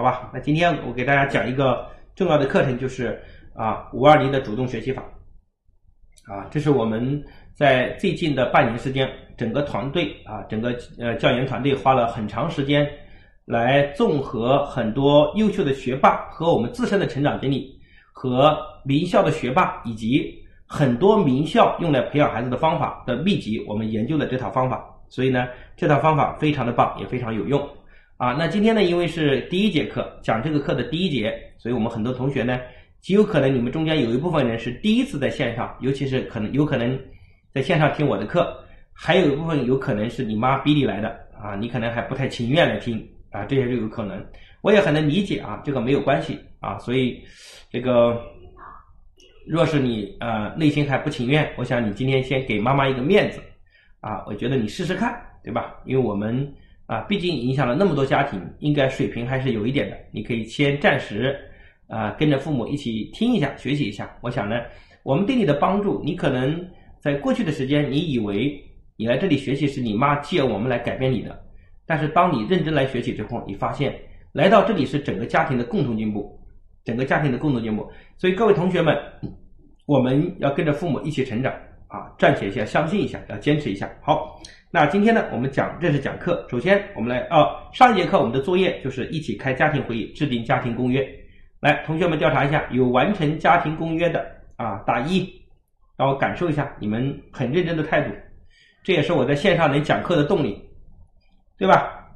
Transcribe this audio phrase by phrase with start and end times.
[0.00, 0.30] 好吧？
[0.32, 3.22] 那今天我给大家讲一个重要的课程，就是
[3.54, 5.02] 啊五二零的主动学习法。
[6.26, 12.88] 啊，这是我们在最近的半年时间，整个团队啊，整个呃教研团队花了很长时间，
[13.44, 17.78] 来综合很多优秀的学霸和我们自身的成长经历，
[18.10, 18.56] 和
[18.86, 24.82] 名校的学霸以及很多名校用来培养孩子的方法的秘籍，我们研究了这套方法。
[25.10, 25.46] 所以呢，
[25.76, 27.68] 这套方法非常的棒，也非常有用。
[28.20, 32.60] 啊，那今天呢，因为是第一节课，讲这个课的第一节，所以我们很多同学呢，
[33.00, 37.00] 极有可能你们中间有一部分人是第一次在线上，尤其是可能有可能
[37.54, 38.54] 在线上听我的课，
[38.92, 41.08] 还有一部分有可能是你妈逼你来的
[41.42, 44.22] 啊，你可能还不太情愿来听啊，这些就有可能。
[44.60, 47.24] 我也很能理解啊，这个没有关系啊，所以
[47.70, 48.20] 这个
[49.46, 53.40] 若是你呃内心还不情愿，我想你今天先给妈妈一个面子
[54.00, 55.74] 啊，我觉得你试试看，对吧？
[55.86, 56.46] 因为我们。
[56.90, 59.96] 啊，毕竟影响了那么多家庭，应该水平还是有一点的。
[60.10, 61.38] 你可以先暂时，
[61.86, 64.12] 啊，跟着父母一起听一下，学习一下。
[64.22, 64.56] 我想呢，
[65.04, 66.68] 我们对你的帮助，你可能
[67.00, 68.60] 在过去的时间，你以为
[68.96, 71.40] 你来这里学习是你妈借我们来改变你的，
[71.86, 73.94] 但是当你认真来学习之后，你发现
[74.32, 76.36] 来到这里是整个家庭的共同进步，
[76.84, 77.88] 整个家庭的共同进步。
[78.18, 78.96] 所以各位同学们，
[79.86, 81.52] 我们要跟着父母一起成长
[81.86, 83.88] 啊，站起一下，相信一下，要坚持一下。
[84.02, 84.36] 好。
[84.72, 86.46] 那今天呢，我们讲正式讲课。
[86.48, 91.04] 首先，我们来啊，上一节课我们的作业就是一起开家庭会议，制定家庭公约。
[91.58, 95.28] 来，同学们调查一下，有完成家庭公约的啊，打一，
[95.96, 98.14] 让我感受一下你们很认真的态度。
[98.84, 100.56] 这也是我在线上能讲课的动力，
[101.58, 102.06] 对吧？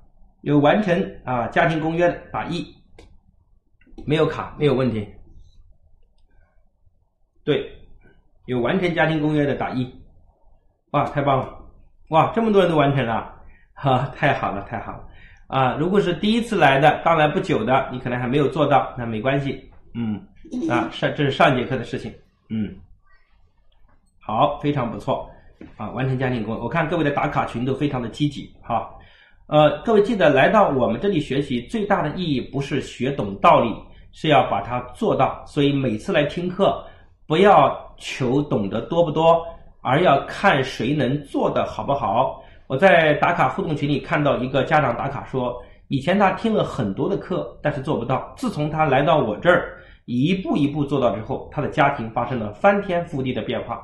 [0.42, 2.64] 有完成啊家庭公约的打一，
[4.06, 5.04] 没有卡没有问题。
[7.42, 7.68] 对，
[8.46, 9.92] 有完成家庭公约的打一，
[10.92, 11.63] 哇，太棒了！
[12.08, 13.34] 哇，这么多人都完成了，
[13.72, 15.04] 哈，太好了，太好了，
[15.46, 20.20] 啊，如果是第一次来的，刚来不久的，你可能还没有做到，那没关系，嗯，
[20.70, 22.12] 啊，上这是上节课的事情，
[22.50, 22.76] 嗯，
[24.20, 25.30] 好，非常不错，
[25.78, 28.90] 啊，完成家庭工，我看各位的打卡群都非常的积极，哈，
[29.46, 33.74] 呃，各位记得来到我们这里学习，最大的意义不是学懂道理，
[34.12, 36.84] 是要把它做到，所以每次来听课，
[37.26, 39.42] 不要求懂得多不多。
[39.84, 42.42] 而要看谁能做的好不好。
[42.66, 48.32] 我在打卡互动群里看到一个家长打卡说，以前他听了很多的课，但是做不到。
[48.38, 53.82] 自从他来到我这儿，一步一步做到之后，他的家庭发生了翻天覆地的变化。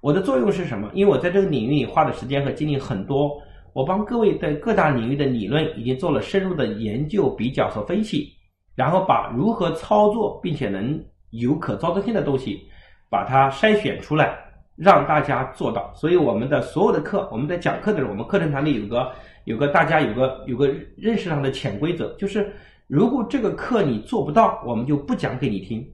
[0.00, 0.90] 我的作用是什么？
[0.94, 3.30] 因为我在这个领域花的时间和精力很多，
[3.74, 8.32] 我帮各位在各大领域的理论已经做了深入的研究、比较和分析，
[8.74, 10.98] 然后把如何操作并且能
[11.30, 12.62] 有可操作性的东西，
[13.10, 14.38] 把它筛选出来。
[14.76, 19.12] 让大家做到，所以我们的所有的课，我们在讲课的时候，我们课程团队有个
[19.44, 22.52] 有个大家有个有个认识上的潜规则，就是
[22.86, 25.86] 如果这个课你做不到，我们就不讲给你听。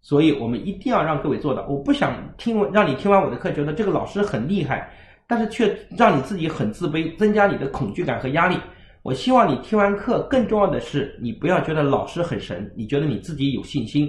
[0.00, 1.66] 所以我们一定要让各位做到。
[1.66, 4.88] 我不想听让你听完我的课觉得这个老师很厉害，
[5.26, 8.56] 但是却让你自己很自卑，增加你的恐惧感和压力。
[9.02, 14.08] 我希望你听完课，更重要的是你不要觉得老师很神，你觉得你自己有信心。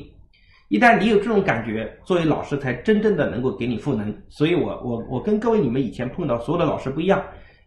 [0.70, 4.16] 一旦你有这种感觉，作为老师才真正的能够给你赋能。
[4.30, 7.24] 所以，我我我跟各位你们以前碰到所有的老师不一样，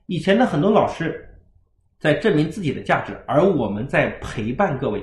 [0.07, 1.29] 以前的很多老师
[1.99, 5.03] 在证明自己的价值，而我们在陪伴各位，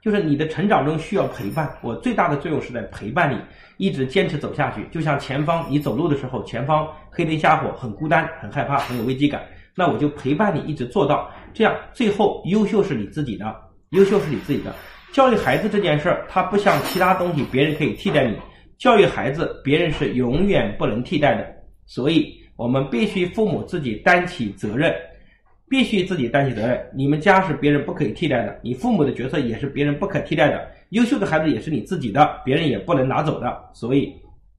[0.00, 1.68] 就是你的成长中需要陪伴。
[1.82, 3.40] 我最大的作用是在陪伴你，
[3.76, 4.86] 一直坚持走下去。
[4.92, 13.52] 就像前方你走路的时候，前方黑灯瞎火，很孤单，很害怕，很有危机感，那我就陪伴你一直做到这样，最后优秀是你自己的，
[13.90, 14.72] 优秀是你自己的。
[15.12, 18.34] 教育孩子这件事儿，它不像其他东西，别人可以替代你。
[18.78, 21.46] 教育孩子，别人是永远不能替代的。
[21.84, 24.90] 所以，我们必须父母自己担起责任，
[25.68, 26.80] 必须自己担起责任。
[26.96, 30.66] 你们家是别人不可以替代的，你父母的角色也是别人不可替代的。
[30.90, 33.54] 优秀的孩子也是你自己的，别人也不能拿走的。
[33.74, 34.10] 所以，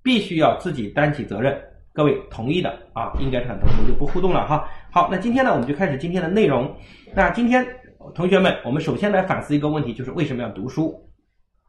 [0.03, 1.59] 必须要自己担起责任。
[1.91, 3.11] 各位同意的啊？
[3.19, 4.69] 应该是很同意，我就不互动了哈。
[4.91, 6.71] 好，那今天呢，我们就开始今天的内容。
[7.15, 7.65] 那今天。
[8.11, 10.93] 同学们，我们首先来反思一个问题，就是为什么要读书？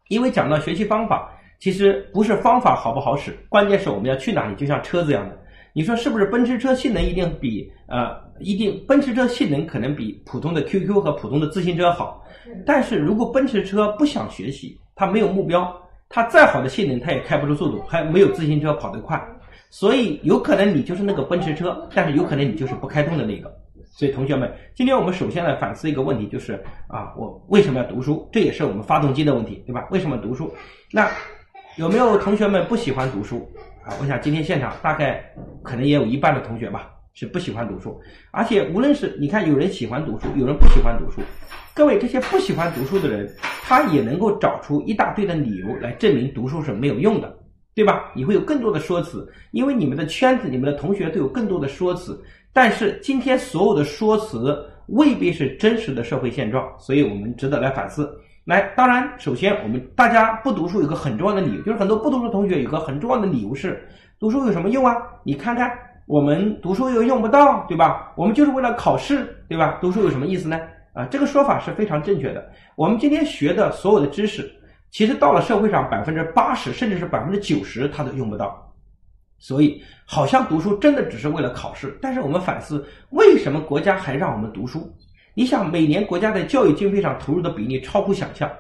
[0.09, 4.55] 因为讲到学习方法，其实不是方法好不好使，关键是我们要去哪里。
[4.57, 5.39] 就像车子一样的，
[5.73, 6.27] 你说是不是？
[6.27, 12.23] 奔驰车性能一定比呃，一定奔驰车性能可能比普通的 QQ 和普通的自行车好。
[12.67, 15.75] 但是如果奔驰车不想学习，它没有目标，
[16.09, 19.21] 它再好的性能它也开不出速度，还没有自行车跑得快。
[19.71, 23.51] 所以有可能你就是那个奔驰车，但是有可能你就是不开动的那个。
[23.97, 26.55] 所以，同学们，今天我们首先来反思一个问题，就是
[26.89, 28.29] 啊，我为什么要读书？
[28.33, 29.87] 这也是我们发动机的问题，对吧？
[29.93, 30.53] 为什么读书？
[30.91, 31.09] 那
[31.77, 33.49] 有没有同学们不喜欢读书
[33.85, 33.95] 啊？
[34.01, 35.25] 我想今天现场大概
[35.63, 37.97] 可能也有一半的同学吧，是不喜欢读书，
[38.33, 41.21] 而且无论是你看，有人喜欢读书，有人不喜欢读书。
[41.73, 43.33] 各位，这些不喜欢读书的人，
[43.63, 47.33] 他也能够找出一大堆的理由来证明读书是没有用的，
[47.77, 48.11] 对吧？
[48.13, 52.21] 你会有更多的说辞，因为你们的圈子、你们的同学都有更多的说辞。
[52.55, 58.09] 但是今天所有的说辞未必是真实的社会现状，所以我们值得来反思。
[58.45, 63.83] 来，当然，首先我们大家不读书有个很重要的理由，就是很多不读书同学有个很重要的理由是：
[64.21, 64.95] 读书有什么用啊？
[65.25, 65.69] 你看看，
[66.07, 68.13] 我们读书又用不到，对吧？
[68.17, 69.79] 我们就是为了考试，对吧？
[69.81, 70.61] 读书有什么意思呢？
[70.93, 72.49] 啊，这个说法是非常正确的。
[72.77, 74.49] 我们今天学的所有的知识，
[74.91, 78.73] 其实到了社会上，百分之八十甚至是百分之九十，它都用不到。
[79.45, 81.99] 所以，好像读书真的只是为了考试。
[82.01, 84.91] 但是我们反思，为什么国家还让我们读书？
[85.35, 88.51] 你想，每年国家在教育经费上投入的比例超乎想象。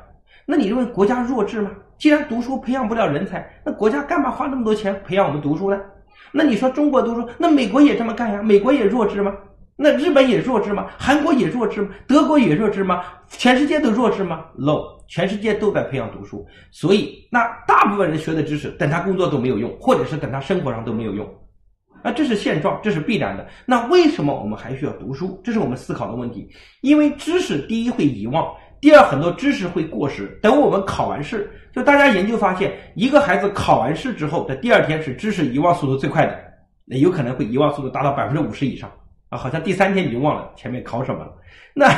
[0.44, 1.70] 那你认为国家弱智吗？
[1.96, 5.80] 既然读书培养不了人才，那国家干嘛花那么多钱培养我们读书呢？
[6.30, 8.42] 那你说中国读书，那美国也这么干呀？
[8.42, 9.32] 美国也弱智吗？
[9.76, 10.86] 那日本也弱智吗？
[10.96, 11.88] 韩国也弱智吗？
[12.06, 13.02] 德国也弱智吗？
[13.28, 14.78] 全世界都弱智吗？No，
[15.08, 21.28] 全世界都在培养读书，所以那大部分人学的知识，等他工作都没有用，或者是等他生活上都没有用，
[22.04, 23.44] 啊，这是现状，这是必然的。
[23.66, 25.40] 那为什么我们还需要读书？
[25.42, 26.48] 这是我们思考的问题。
[26.82, 28.46] 因为知识第一会遗忘，
[28.80, 30.38] 第二很多知识会过时。
[30.40, 36.38] 等我们考完试，就大家研究发现，一个孩子考完试之后的第二天是知识遗忘速度最快的，
[36.84, 38.88] 那有可能会遗忘速度达到百分之五十以上。
[39.28, 41.32] 啊好像第三天你就忘了前面考什么了，
[41.74, 41.88] 那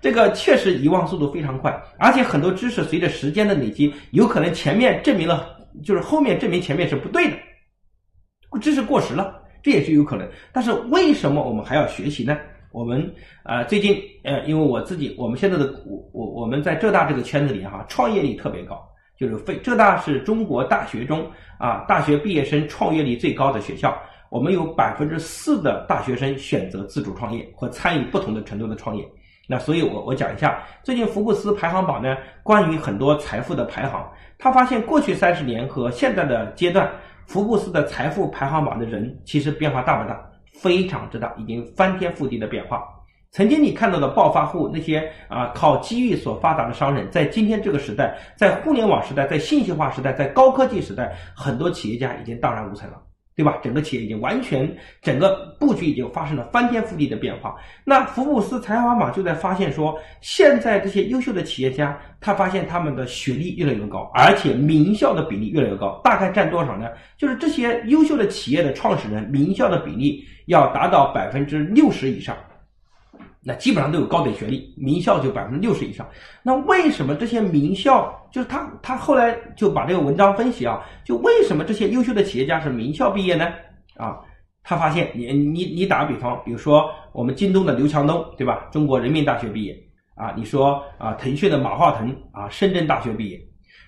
[0.00, 7.36] 这个确实遗忘速度非常快，而且很多知识随着时间的累积，有可能前面证明了，就是后面证明前面是不对的，
[8.60, 10.28] 知识过时了，这也是有可能。
[10.52, 12.36] 但是为什么我们还要学习呢？
[12.72, 18.82] 我们啊最近呃，因为我自己，我们现在的我我我们在浙大这个圈子里哈，创业率特别高，
[19.18, 23.96] 就是非浙大是中国大学中啊大学毕业生创业率最高的学校。
[24.32, 29.06] 我们有百分之四的大学生选择自主创业或参与不同的程度的创业。
[29.46, 36.90] 那所以，我我讲一下最近福布斯排行榜呢，关于很多财富的排行，他发现过去三十年和现在的阶段，
[37.26, 40.18] 福布斯的财富排行榜的人其实变化大不大？
[40.50, 42.82] 非常之大，已经翻天覆地的变化。
[43.32, 52.96] 曾经你看到的暴发户，那些啊靠机遇所发达的商人，在今天这个时代，在互联网时代，在信息化时代，在高科技时代，很多企业家已经荡然无存了。
[53.34, 53.58] 对吧？
[53.62, 54.70] 整个企业已经完全，
[55.00, 57.56] 整个布局已经发生了翻天覆地的变化。
[57.84, 66.00] 那福布斯财富榜就在发现说，现在这些优秀的企业家，他发现他们的学历越来越高，而且名校的比例越来越高。
[66.04, 66.88] 大概占多少呢？
[67.16, 72.36] 就是这些优秀的企业的创始人，名校的比例要达到百分之六十以上。
[73.44, 76.08] 那基本上都有高等学历，名校就百分之六十以上。
[76.44, 83.46] 那为什么这些名校，就是他他后来就把这个文章分析啊，就为什么这些优秀的企业家是名校毕业呢？
[83.96, 84.20] 啊，
[84.62, 88.68] 他发现你你你打个比方，比如说我们京东的刘强东，对吧？
[88.70, 89.76] 中国人民大学毕业
[90.14, 93.40] 啊，你说啊，腾讯的马化腾啊，深圳大学毕业。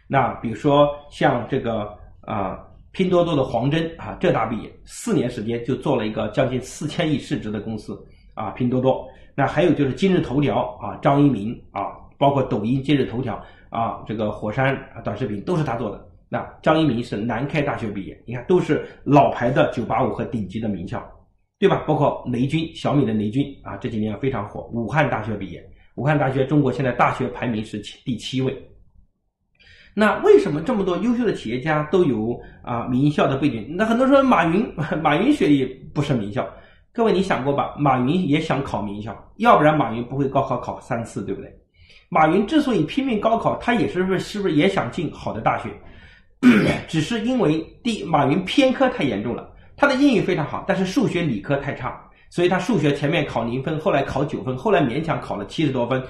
[0.09, 1.89] 那比如说像这个
[2.23, 2.59] 啊，
[2.91, 7.97] 拼多多的黄峥啊，浙大毕业，四年时间就做了一个将近四千亿市值的公司
[8.35, 9.09] 啊，拼多多。
[9.35, 11.83] 那还有就是今日头条啊，张一鸣啊，
[12.19, 16.07] 包括抖音、今日头条啊，这个火山短视频都是他做的。
[16.29, 21.03] 那张一鸣是南开大学毕业，你看都是老牌的九八五和顶级的名校，
[21.59, 21.83] 对吧？
[21.87, 24.69] 包括雷军，小米的雷军啊，这几年非常火。
[24.73, 25.65] 武汉大学毕业，
[25.97, 28.57] 武汉大学中国现在大学排名是第七位。
[29.97, 33.65] 那为什么这么多优秀的企业家都有啊名校的背景？
[33.77, 34.67] 那很多人说马云，
[35.03, 35.65] 马云学历
[35.95, 36.49] 不是名校。
[36.95, 37.75] 各位，你想过吧？
[37.77, 41.53] 马云也想考名校，要不然马云不会高考考三次，对不对？
[42.09, 45.71] 马云之所以拼命高考，他也是不是是不是也想进好的大学？
[46.87, 56.01] 只是因为第马云偏科太严重了，他的英语非常好，但是数学理科太差，所以他数学前面考零分，后来考九分，后来勉强考了七十多分，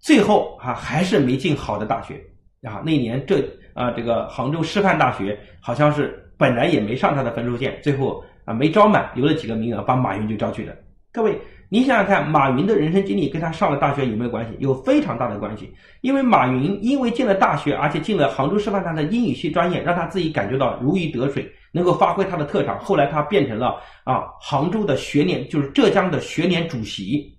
[0.00, 2.20] 最后啊还是没进好的大学
[2.64, 2.82] 啊。
[2.84, 3.38] 那年这
[3.72, 8.20] 啊这个杭州师范大学好像是本来也没上他的分数线，最后。
[8.44, 10.74] 啊，没招满，留了几个名额，把马云就招去了。
[11.12, 14.56] 各位，你想想看，马云的人生经历跟他上了大学有没有关系？
[14.58, 15.72] 有非常大的关系。
[16.00, 22.78] 因为马云因为进了大学，而且进了杭州师范大学的英语系专业，让他自己感觉到如鱼得水，能够发挥他的特长。
[22.80, 27.32] 后来他变成了啊，杭州的学联，就是浙江的学联主席。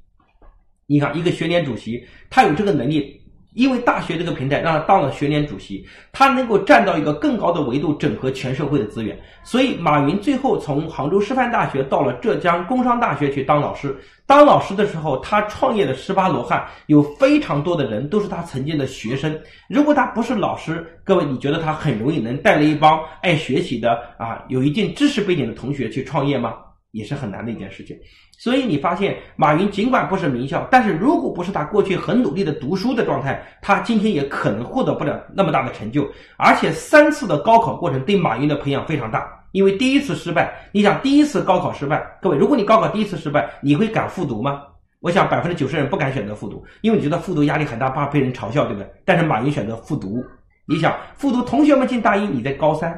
[0.88, 3.22] 你看，一个学联主席，他有这个能力。
[3.56, 9.18] 因为大学这个平台让他当了学联主席，他能够站到一个更高的维度，整合全社会的资源。
[9.44, 13.96] 所以马云最后从杭州师范大学到了浙江工商大学去当老师。
[14.28, 19.40] 当老师的时候，他创业的十八罗汉有非常多的人都是他曾经的学生。
[19.70, 26.56] 如果他不是老师，各位你觉得他很容易能带了一帮爱学习的啊有一定知识背景的同学去创业吗？
[26.92, 27.96] 也是很难的一件事情。
[28.38, 36.08] 所以你发现，马云尽管不是名校，但是如果不是他过去很努力的读书的状态，他今天也可能获得不了那么大的成就。
[36.38, 44.62] 而且三次的高考过程对马云的培养非常大，因为第一次失败，你想第一次高考失败，各位，如果你高考第一次失败，你会敢复读吗？
[45.00, 48.90] 我想百分之九十人不敢选择复读，因为你觉得复读压力很大，怕被人嘲笑，对不对？
[49.06, 50.24] 但是马云选择复读，
[50.68, 52.92] 你想复读，同学们进大一，你在高三。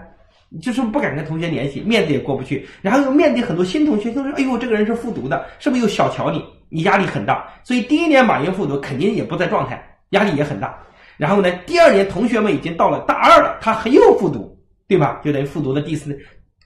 [0.61, 6.43] 就是不敢跟同学联系，面子也过不去，然后又面对很多新同学，都说：“哎呦，这个人是复读的，是不是又小瞧你？
[6.69, 10.77] 你压力很大。”所以第一年马云复读，肯定也不在状态，压力也很大。
[11.17, 15.19] 然后呢，第二年同学们已经到了大二了，他还又复读，对吧？
[15.23, 16.17] 就等于复读的第四、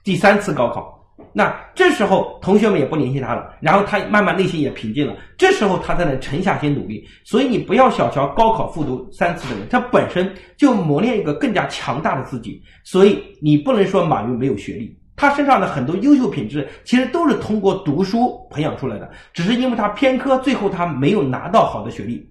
[0.04, 1.01] 第三次高考。
[1.32, 7.06] 那这时候同学们也不联系他了，然后他慢慢内心也平静了，这时候他才能沉下心努力。
[7.24, 12.62] 所以你不要小瞧高考复读三次的人，他本身就磨练一个更加强大的自己。
[12.84, 22.28] 所以你不能说马云没有学历，他身上的很多优秀品质其实都是通过读书培养出来的，只是因为他偏科，最后他没有拿到好的学历。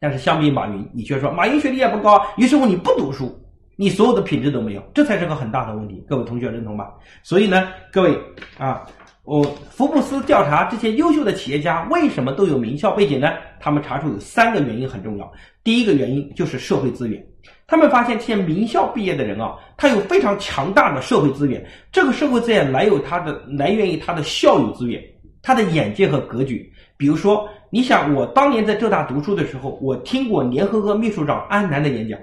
[0.00, 3.40] 但是相比马云，你却说马云学历也不高，于是乎你不读书。
[3.76, 6.04] 你所有的品质都没有，这才是个很大的问题。
[6.08, 6.92] 各位同学认同吧？
[7.22, 8.16] 所以呢，各位
[8.56, 8.86] 啊，
[9.24, 13.32] 我福布斯调查这些优秀的企业家为什么都有名校背景呢？
[13.58, 15.32] 他们查出有三个原因很重要。
[15.64, 17.24] 第一个原因就是社会资源。
[17.66, 21.64] 他们发现这些名校毕业的人啊，他有非常强大的社会资源。
[21.90, 25.02] 这个社会资源来有他的来源于他的校友资源，
[25.42, 26.70] 他的眼界和格局。
[26.96, 32.18] 比如说，你想我当年在浙大读书的时候，我听过联合国秘书长安南的演讲，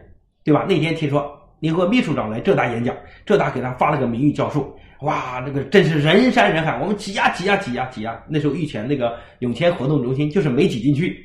[0.46, 0.65] 对吧？
[0.70, 1.40] 那天听说。
[1.61, 8.19] 联合秘书长来浙大演讲，浙大给他发了个名誉教授，哇，那个真是人山人海，我们挤呀挤呀挤呀挤呀。
[8.27, 11.15] 那时候玉泉那个永谦活动中心就是没挤进去，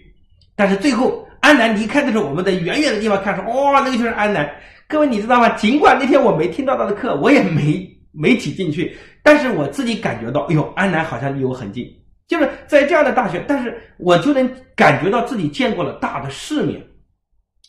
[0.54, 4.46] 但是最后安南离开的时候，我们在远远的地方看说，哇，那个就是安南。
[4.86, 5.48] 各位你知道吗？
[5.56, 11.90] 尽管那天我没听到他的课，我也没没挤进去，但是我自己感觉到，哎呦，安南好像离我很近，
[12.28, 16.78] 就是在这样的大学，但是我就能感觉到自己见过了大的世面。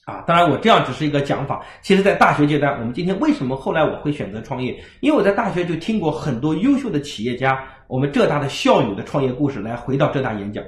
[0.08, 1.62] 啊，当然我这样只是一个讲法。
[1.82, 4.74] 其实，在大学阶段，我们今天为什么后来我会选择创业？
[5.02, 10.64] 因为我在大学就听过很多优秀的企业家，我们浙大的校友的创业故事，来回到浙大演讲。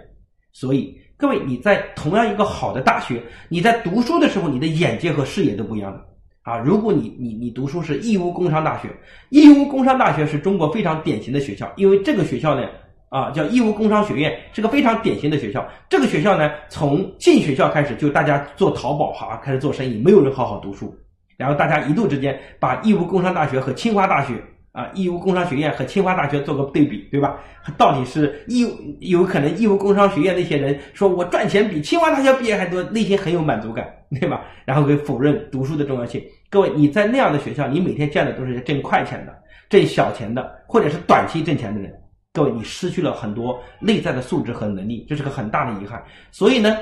[0.51, 6.05] 所以，各位你在同样一个好的大学，你在读书的时候，你的眼界和视野都不一样的
[6.41, 6.57] 啊。
[6.57, 8.89] 如果你你你读书是义乌工商大学，
[9.29, 12.67] 义乌工商大学是中国非常典型的学校，因为这个学校呢。
[13.09, 15.67] 啊，叫义乌工商学院，是个非常典型的学校。
[15.89, 20.95] 这个学校呢，从进学校开始就大家做淘宝哈，开始做生意，没有人好好读书。
[21.35, 24.33] 然后大家一度之间把义乌工商大学和清华大学
[24.73, 27.39] 啊，义乌工商学院和清华大学做个对比，对吧？
[27.77, 28.67] 到底是义
[28.99, 33.87] 有可能义乌工商学院那些人说我赚钱比清华大学毕业还多，内心很有满足感，
[34.19, 34.41] 对吧？
[34.65, 36.21] 然后给否认读书的重要性。
[36.49, 39.33] 各位，你在那样的学校，你每天见的都是挣快钱的、
[39.69, 41.91] 挣小钱的，或者是短期挣钱的人。
[42.39, 46.01] 各位，你失去了很多内在的素质和能力，这是个很大的遗憾。
[46.31, 46.77] 所以呢，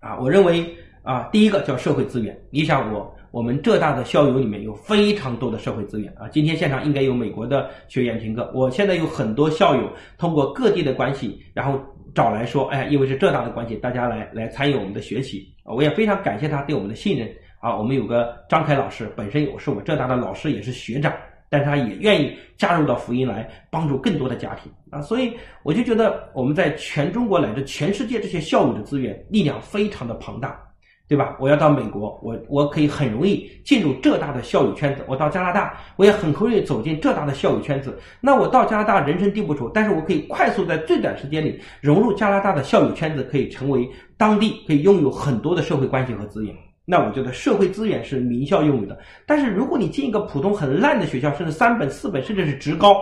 [0.00, 2.34] 啊，我认为啊，第一个叫社会资源。
[2.48, 6.26] 你想，我我们浙大的校友里面有非常多的社会资源啊。
[6.30, 11.78] 今天现场应该有美国的学员听课，我现在有很多校友通过各地的关系，然后
[12.14, 15.74] 找来说，哎，因为是浙大的关系，大家来来参与我们的学习啊。
[15.74, 17.28] 我也非常感谢他对我们的信任
[17.60, 17.76] 啊。
[17.76, 21.12] 我们有个张凯老师，本身有是我浙大的老师，也是学长。
[21.54, 25.32] 但是他也愿意加入到福音来帮助更多的家庭啊，所以
[25.62, 30.60] 我就觉得我们在全中国乃至全世界这些校友的资源力量非常的庞大，
[31.06, 31.36] 对吧？
[31.38, 37.96] 我要到美国，我我可以很容易进入浙大的校友圈子；我到加拿大，我也很容易走进浙大的校友圈子。
[38.20, 46.52] 那我到加拿大人生地不熟，但是我可以快速在最短时间里融入加拿大的校友圈子，可以成为当地可以拥有很多的社会关系和资源。
[46.86, 52.94] 那我觉得社会资源是名校拥有的，但是如果你进一个普通很烂的学校，甚至三本四本，甚至是职高，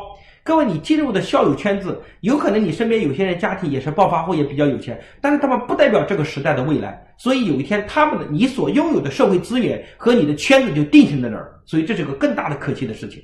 [0.45, 13.21] 各位你进入的校友圈子，有可能你身边有些人家庭也是暴发户，也比较有钱，但是他们不代表这个时代的未来，所以有一天他们的你所拥有的社会资源和你的圈子就定型在那儿，所以这是个更大的可惜的事情，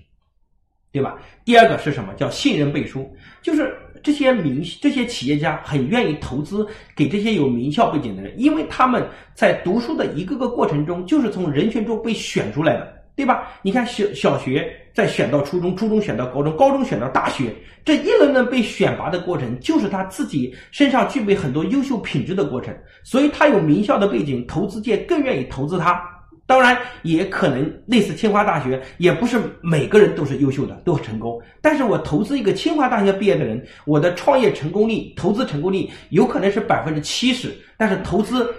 [0.90, 1.16] 对吧？
[1.44, 3.08] 第二个是什么叫信任背书，
[3.42, 3.72] 就是。
[4.02, 13.48] 这些名这些企业家很愿意投资给这些有名校背景的人，因为他们在读书的一个个过程中，就是从人群中被选出来的，对吧？
[13.62, 26.02] 你看小小学再选到初中，初中选到高中，高中选到大学，这一轮轮被选拔的过程，就是他自己身上具备很多优秀品质的过程，所以他有名校的背景，投资界更愿意投资他。
[26.48, 31.38] 当然，也可能类似清华大学，也不是每个人都是优秀的，都成功。
[31.60, 37.54] 但是我投资一个清华大学毕业的人，我的创业成功率、投资成功率有可能是百分之七十。
[37.76, 38.50] 但是投资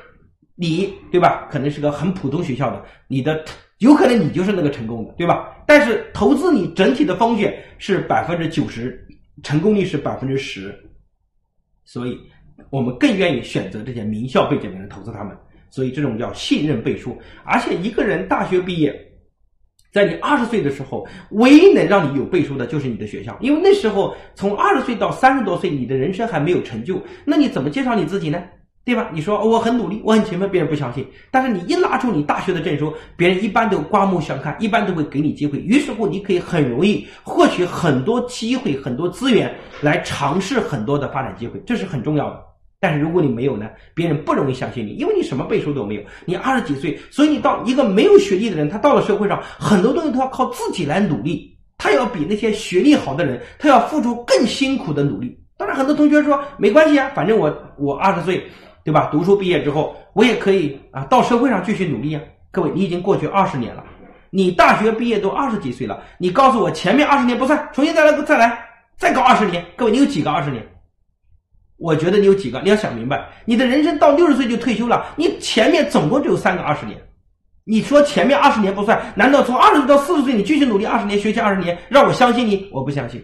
[0.54, 1.48] 你，对吧？
[1.50, 3.44] 可能是个很普通学校的，你的
[3.80, 5.52] 有可能你就是那个成功的，对吧？
[5.66, 9.04] 但是投资你整体的风险是百分之九十，
[9.42, 10.72] 成功率是百分之十，
[11.86, 12.16] 所以
[12.70, 15.36] 我们更愿意选择这些名校背景的人投资他们。
[15.70, 17.18] 所以这种叫信任背书。
[17.44, 18.94] 而且一个人大学毕业，
[19.92, 28.44] 在你二十岁的时候，唯一能让你有背书的就是你的学校，因为那时候从二十岁到三十多岁，你的人生还没有成就，那你怎么介绍你自己呢？
[28.86, 29.12] 对吧？
[29.14, 31.06] 你说我很努力，我很勤奋，别人不相信。
[31.30, 35.60] 但是你一拿出你大学的证书，别人一般都刮目相看，一般都会给你机会。
[35.60, 42.49] 于是乎，你可以很容易获取很多机会、很多资源，来尝试很多的发展机会，这是很重要的。
[42.80, 46.02] 但是如果你没有呢，别人不容易相信你，因为你什么背书都没有。
[46.26, 51.58] 你二十几岁，所以你到一个没有学历的人，他到了社会上，很多东西都要靠自己来努力。
[51.78, 55.38] 他要比那些学历好的人，他要付出更辛苦的努力。
[55.58, 58.44] 当然，很多同学说没关系啊，反正我我二十岁。
[58.82, 59.10] 对吧？
[59.12, 62.22] 读书毕业之后，我也可以啊，到社会上继续努力啊。
[62.50, 63.84] 各位，你已经过去二十年了，
[64.32, 68.66] 你大学毕业都二十几岁了，你告诉我前面二十年不算，重新再来，再来，
[68.98, 69.64] 再搞二十年。
[69.76, 70.66] 各位，你有几个二十年？
[71.80, 72.62] 我觉得你有几个？
[72.62, 77.02] 你要想明白，你的人生到六十岁就退休了，你前面总共只有三个二十年。
[77.64, 82.70] 你说前面二十年不算，难道从二十岁到四十岁你继续努力二十年，学习二十年，让我相信你？
[82.72, 83.24] 我不相信。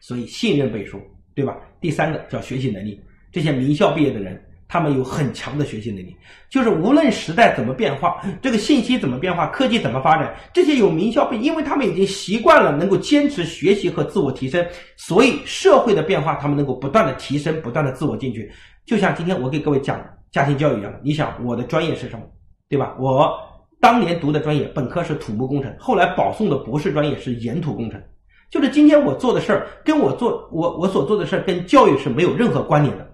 [0.00, 1.00] 所以信任背书，
[1.34, 1.56] 对吧？
[1.80, 4.42] 第三个叫学习能力，这些名校毕业的人。
[4.72, 6.16] 他们有很强的学习能力，
[6.48, 18.50] 就是无论时代怎么变化，这个信息怎么变化，科技怎么发展，这些有名校毕，因为他们已经习惯了能够坚持学习和自我提升，所以社会的变化他们能够不断的提升，不断的自我进去。
[18.86, 22.22] 就像今天我给各位讲家庭教育一样，你想我的专业是什么，
[22.70, 22.96] 对吧？
[22.98, 23.30] 我
[23.78, 28.02] 当年读的专业本科是土木工程，后来保送的博士专业是岩土工程，
[28.50, 33.11] 就是今天我做的事儿跟我做我我所做的事儿跟教育是没有任何关联的。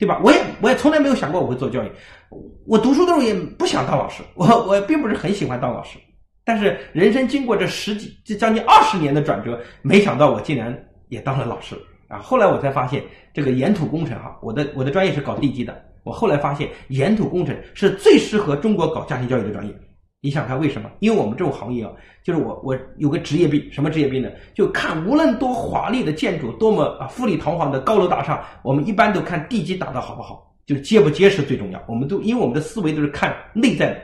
[0.00, 0.18] 对吧？
[0.24, 1.92] 我也我也从来没有想过我会做教育。
[2.66, 5.98] 我读书的时候也不想当老师，我我并不是很喜欢当老师。
[6.42, 10.74] 但是人生经过这十几这将近二十年的转折，没想到我竟然
[11.10, 11.76] 也当了老师
[12.08, 12.18] 啊！
[12.18, 13.04] 后来我才发现，
[13.34, 15.84] 这个岩土工程哈，我的我的专业是搞地基的。
[16.02, 19.74] 我后来发现，岩土工程是最适合中国搞家庭教育的专业。
[20.22, 20.90] 你想看为什么？
[20.98, 21.90] 因为我们这种行业啊，
[22.22, 24.28] 就是我我有个职业病，什么职业病呢？
[24.54, 31.82] 就看无论多华丽的建筑，多么啊富丽堂皇的高楼大厦，我们一般都看地基打得好不好，就结不结实最重要。
[31.88, 33.96] 我们都因为我们的思维都是看内在的，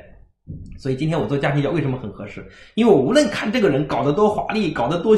[0.79, 2.43] 所以今天我做家庭教为什么很合适？
[2.77, 5.15] 因为我无论看这个人搞得多华丽，搞得多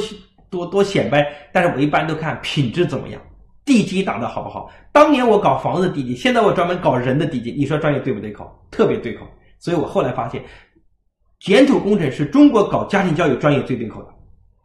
[0.51, 3.23] 多多显摆，但是我一般都看品质怎么样，
[3.65, 4.69] 地基打得好不好。
[4.91, 8.51] 当年我搞房子地基，现在我专门搞人的地基，你说专业对不对口？
[8.73, 9.25] 特别对口。
[9.61, 10.43] 所以我后来发现。
[11.41, 14.09] 简土工程是中国搞家庭教育专业最对口的，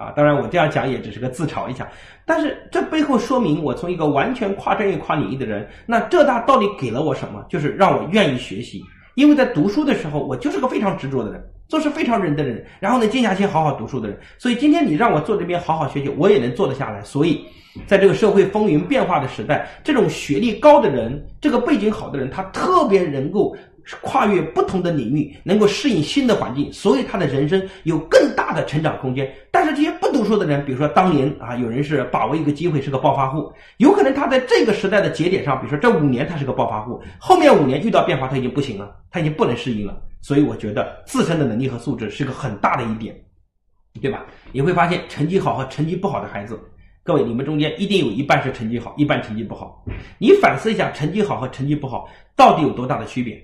[0.03, 1.87] 啊，当然我这样讲也只是个自嘲一下，
[2.25, 7.45] 但是这背后说明我从一个完全跨专业跨领域的人，那浙大到底给了我什么？
[7.47, 8.83] 就是让我愿意学习，
[9.13, 17.03] 因为在读书的时候，我就是个非常执着的人，做事非常认真的人，然后呢静下心好好读书的人，所以今天你让我坐这边好好学习，我也能做得下来。
[17.03, 17.45] 所以，
[17.85, 23.55] 在这个社会风云变化的时代，这种学历高的人，这个背景好的人，他特别能够。
[24.01, 29.31] 跨越不同的领域，能够适应新的环境，所以他的人生有更大的成长空间。
[29.51, 40.01] 但是这些不读书的人，比如说当年啊，有人是把握一个机会是个暴发户，有可能他在这个时代的节点上，比如说这五年他是个暴发户，后面五年遇到变化他已经不行了，他已经不能适应了。
[40.21, 43.13] 所以我觉得自身的能力和素质是个很大的一点，
[44.01, 44.25] 对吧？
[44.53, 46.57] 你会发现成绩好和成绩不好的孩子，
[47.03, 49.83] 各位你们中间一定有一半是成绩好，一半成绩不好。
[50.17, 53.37] 你反思一下，成绩好和成绩不好到底有多大的区别？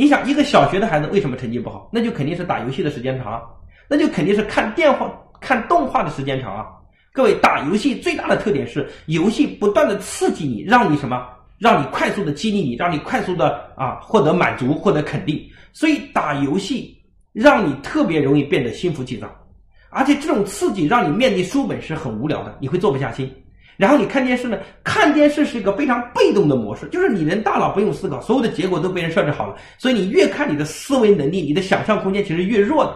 [0.00, 1.90] 你想一个小学的孩子为什么成绩不好？
[1.92, 3.38] 那就肯定是打游戏的时间长，
[3.86, 6.68] 那就肯定是看电话、看动画的时间长啊！
[7.12, 11.28] 各位，打游戏最大的特点是游戏不断的刺激你，让你什么？
[11.58, 15.38] 让你快速的激励你，让你快速的啊获得满足、获得肯定。
[15.74, 16.96] 所以打游戏
[17.34, 19.28] 让你特别容易变得心浮气躁，
[19.90, 23.30] 而且这种刺激让你面对书本是很无聊的，你会坐不下心。
[23.80, 24.58] 然后你看电视呢？
[24.84, 29.56] 看电视是一个非常被动的模式，就是你人大脑不用思考，所有的结果都被人设置好了。
[29.78, 32.94] 所以你越看，你的思维能力、你的想象空间其实越弱的。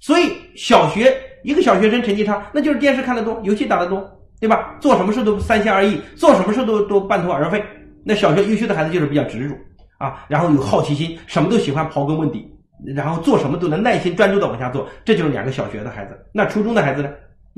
[0.00, 4.04] 所以小学一个小学生成绩差，那就是电视看得多，游戏打得多，
[4.40, 4.74] 对吧？
[4.80, 7.62] 做什么事都三心二意，做什么事都都半途而废。
[8.04, 9.54] 那小学优秀的孩子就是比较执着
[9.98, 12.44] 啊，然后有好奇心，什么都喜欢刨根问底，
[12.92, 14.88] 然后做什么都能耐心专注的往下做。
[15.04, 16.18] 这就是两个小学的孩子。
[16.32, 17.08] 那初中的孩子呢？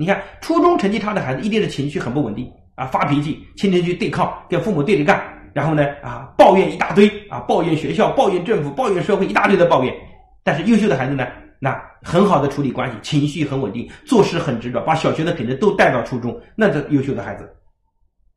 [0.00, 9.94] 你看，初中成绩差的孩子一定是情绪很不稳定啊，发脾气，天天去对抗，跟父母对着干，然后呢啊，抱怨一大堆啊，抱怨学校，抱怨政府，抱怨社会，一大堆的抱怨。
[10.42, 11.26] 但是优秀的孩子呢，
[11.58, 17.46] 那很好的处理关系，情绪很稳定，做事很执着，把小学的品质都带到初中，那是优秀的孩子。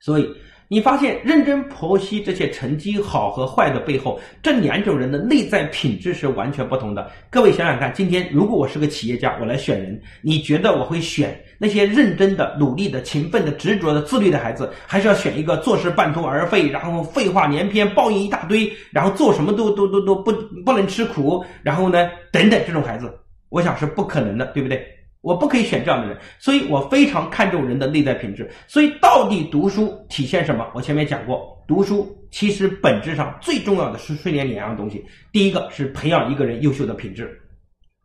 [0.02, 0.30] 所以。
[0.74, 7.12] 你发现认真剖析这些成绩好和坏的背后，这两种人的内在品质是完全不同的。
[7.30, 20.32] 各位想想看，今天如果我是个企业家，我来选人，你觉得我会选那些认真的、努力的、勤奋的、执着的、自律的孩子，还是要选一个做事半途而废，然后废话连篇、抱怨一大堆，然后做什么都都都都不
[20.66, 23.14] 不能吃苦，然后呢等等这种孩子？
[23.50, 24.84] 我想是不可能的，对不对？
[25.24, 28.50] 我不可以选这样的人，所以我非常看重人的内在品质。
[28.68, 30.70] 所以，到底读书体现什么？
[30.76, 35.02] 我前面讲过，读书其实本质上最重要的是训练两样东西。
[35.32, 37.40] 第一个是培养一个人优秀的品质。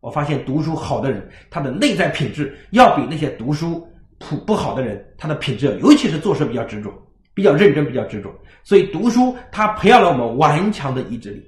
[0.00, 3.84] 我发现读书好的人，他的内在品质要比那些读书
[4.18, 6.92] 普不好的人，他的品质，尤其是做事比较执着、
[7.34, 8.32] 比较认真、比较执着。
[8.62, 11.44] 所以，读书它培养了我们顽强的意志力，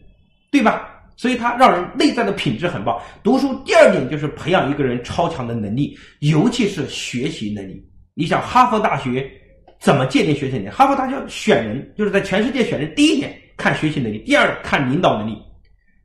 [0.50, 0.99] 对吧？
[1.20, 2.98] 所以它让人内在的品质很棒。
[3.22, 7.86] 读书第二点就是培养一个人超强的能力，尤其是学习能力。
[8.14, 9.30] 你想哈佛大学
[9.78, 10.68] 怎么界定学习能力？
[10.70, 15.36] 哈佛大学选人就是在全世界选人，第一点看学习能力，第二看领导能力，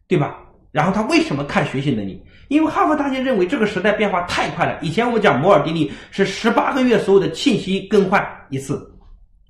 [0.06, 0.36] 对吧？
[0.73, 2.21] 然后他为什么看学习能力？
[2.49, 4.78] 因为哈佛大学认为这个时代变化太快了。
[4.82, 8.86] 以前我们讲摩尔定律是十八个月所有的信息更换一次，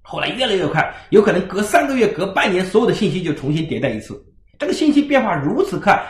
[0.04, 4.14] 后来越来越快，有可能隔三个月、隔半年，所有的信息就重新迭代一次。
[4.58, 6.02] 这个信息变化如此快，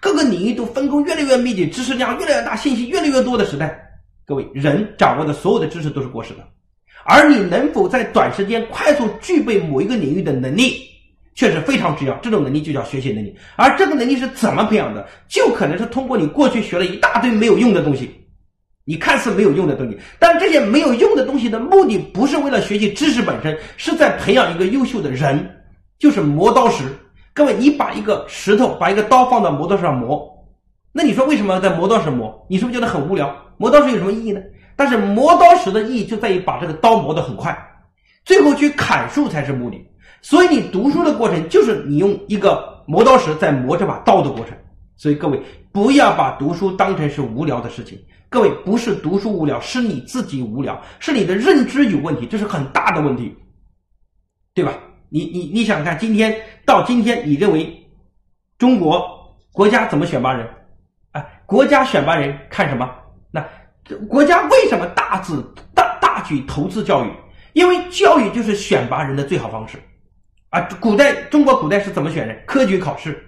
[0.00, 3.78] 各个领域都分工越来越密集，知识量越来越大，信息越来越多的时代，
[4.26, 6.46] 各位人掌握的所有的知识都是过时的，
[7.04, 10.82] 而你能否在短时间快速具备某一个领域的能力，
[11.34, 12.14] 确实非常重要。
[12.16, 15.06] 这种能力就叫学习能力，而这个能力是怎么培养的？
[15.28, 18.10] 就可能是通过你过去学了一大堆没有用的东西，
[18.84, 25.50] 你看似没有用的东西，但这些没有用的东西的目的不是为了学习知识本身，是在培养一个优秀的人，
[25.98, 26.84] 就是磨刀石。
[27.34, 30.24] 各位，你把一个石头，把一个刀放到磨刀石上磨，
[30.92, 32.46] 那你说为什么要在磨刀石磨？
[32.48, 33.34] 你是不是觉得很无聊？
[33.56, 34.40] 磨刀石有什么意义呢？
[34.76, 37.56] 但是磨刀石的意义就在于把这个刀磨得很快，
[38.24, 39.84] 最后去砍树才是目的。
[40.22, 44.56] 所以你读书的过程就是你用一个磨刀石在磨这把刀的过程。
[44.96, 45.42] 所以各位
[45.72, 47.98] 不要把读书当成是无聊的事情。
[48.28, 53.36] 各位不是读书无聊，是你自己无聊，是你的认知有问题，这是很大的问题，
[54.54, 54.72] 对吧？
[55.14, 57.72] 你你你想看今天到今天，你认为
[58.58, 60.44] 中国国家怎么选拔人？
[61.12, 62.90] 啊，国家选拔人看什么？
[63.30, 63.40] 那
[64.08, 67.12] 国家为什么大资大大举投资教育？
[67.52, 69.78] 因为教育就是选拔人的最好方式。
[70.50, 72.42] 啊，古代中国古代是怎么选人？
[72.44, 73.24] 科举考试，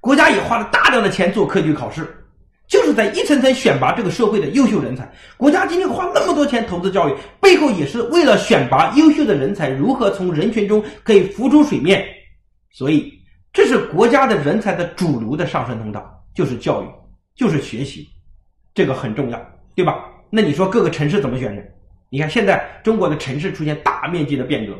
[0.00, 2.17] 国家也花了大量的钱做科举考试。
[2.68, 12.04] 就是在一层层选拔这个社会的优秀人才，国家今天花那么多钱投资教育，背后也是为了选拔优秀的人才，如何从人群中可以浮出水面。
[12.70, 13.10] 所以，
[13.54, 16.86] 这是国家的人才的主流的上升通道，就是教育，
[17.34, 18.06] 就是学习，
[18.74, 19.40] 这个很重要，
[19.74, 20.04] 对吧？
[20.28, 21.66] 那你说各个城市怎么选人？
[22.10, 24.74] 你看现在中国的城市出现大面积的变革，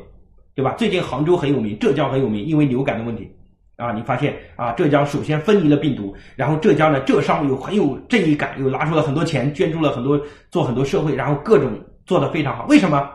[0.55, 0.73] 对吧？
[0.73, 3.31] 最近杭州很有名，浙江很有名，因为流感的问题。
[3.79, 11.71] 啊，你发现啊，浙江首先分离了病毒，然后浙江的浙商又很有正义感，又拿出了很多钱，捐助了很多，做很多社会，然后各种
[12.05, 12.67] 做的非常好。
[12.67, 13.09] 为什么？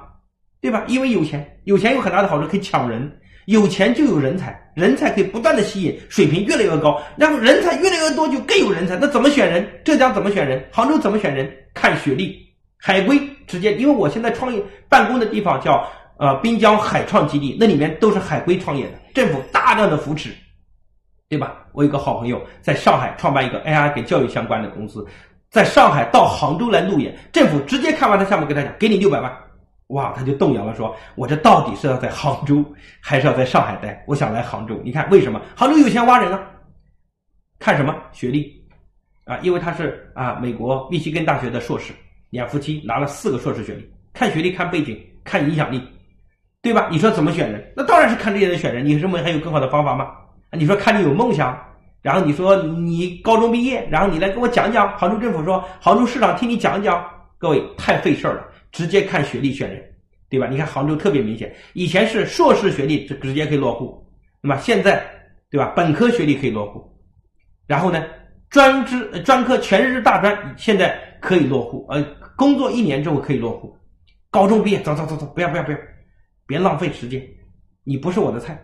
[0.62, 0.82] 对吧？
[0.88, 3.12] 因为有钱，有钱有很大的好处，可以抢人，
[3.48, 8.96] 有钱就有人才，人才可以不断的吸引，水平越来越高，然后人才越来越多，就更有人才。
[8.96, 9.68] 那怎么选人？
[9.84, 10.64] 浙江怎么选人？
[10.72, 11.54] 杭州怎么选人？
[11.74, 12.40] 看学历，
[12.78, 15.86] 海归直接，因为我现在创业办公的地方叫
[16.18, 20.30] 呃滨江海创基地，那里面都是海归创业的，政府大量的扶持。
[21.30, 21.66] 对吧？
[21.72, 25.06] 我有个好朋友在上海创办一个 AI 跟教育相关的公司，
[25.50, 29.36] 在上海到杭州来路演，政府直接看完他项目，跟他讲，给你六百万，
[29.88, 32.64] 哇，他就动摇了，说我这到底是要在杭州，
[33.02, 34.04] 还是要在上海待？
[34.08, 35.42] 我想来杭州，你看为什么？
[35.56, 36.40] 杭州有钱挖人啊？
[37.60, 38.64] 看什么学历
[39.26, 39.38] 啊？
[39.42, 41.94] 因为他是啊美国密西根大学的硕士，
[42.30, 45.82] 两夫妻拿了四个硕士学历，看学历、看背景、看影响力，
[46.62, 46.88] 对吧？
[46.92, 47.74] 你说怎么选人？
[47.76, 48.86] 那当然是看这些人选人。
[48.86, 50.12] 你认为还有更好的方法吗？
[50.58, 51.58] 你说看你有梦想，
[52.02, 54.98] 然后你说你高中毕业，然后你来跟我讲讲。
[54.98, 57.04] 杭州政府说，杭州市长听你讲讲。
[57.38, 59.84] 各位太费事儿了，直接看学历选人，
[60.30, 60.48] 对吧？
[60.48, 64.02] 你看杭州特别明显，以前是硕士学历直直接可以落户，
[64.40, 65.06] 那么现在
[65.50, 65.74] 对吧？
[65.76, 66.82] 本科学历可以落户，
[67.68, 68.02] 然后呢，
[68.50, 72.02] 专职专科全日制大专现在可以落户，呃，
[72.38, 73.76] 工作一年之后可以落户。
[74.32, 75.78] 高中毕业，走走走走，不要不要不要，
[76.48, 77.22] 别浪费时间，
[77.84, 78.58] 你不是我的菜。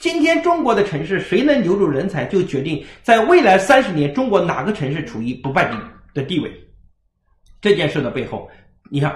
[0.00, 5.76] 今天中国的城市，谁能留住人才，就决定在未来三十年中国哪个城市处于不败地
[6.14, 6.50] 的地位。
[7.60, 8.48] 这件事的背后，
[8.90, 9.14] 你看，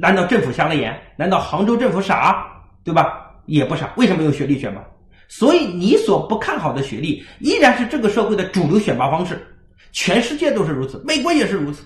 [0.00, 0.98] 难道政府瞎了眼？
[1.18, 2.50] 难道杭州政府傻？
[2.82, 3.30] 对吧？
[3.44, 3.92] 也不傻。
[3.98, 4.82] 为什么用学历选拔？
[5.28, 9.38] 所以你所不看好的学历，依然是这个社会的主流选拔方式。
[9.92, 11.84] 全世界都是如此，美国也是如此，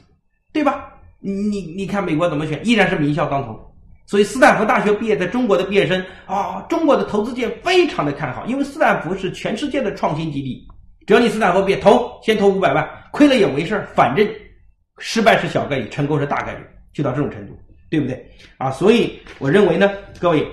[0.53, 0.87] 对吧？
[1.19, 2.65] 你你看美国怎么选？
[2.65, 3.66] 依然是名校当头。
[4.07, 10.67] 所以斯坦福大学毕业在中国的毕业生啊，中国的投资界非常的看好，因为斯坦福是全世界的创新基地。
[11.07, 14.29] 只要你斯坦福毕业，投先投五百万，亏了也没事反正
[14.99, 16.61] 失败是小概率，成功是大概率，
[16.93, 17.59] 就到这种程度，
[17.91, 18.31] 对不对？
[18.59, 19.91] 啊，所以我认为呢，
[20.21, 20.47] 各位，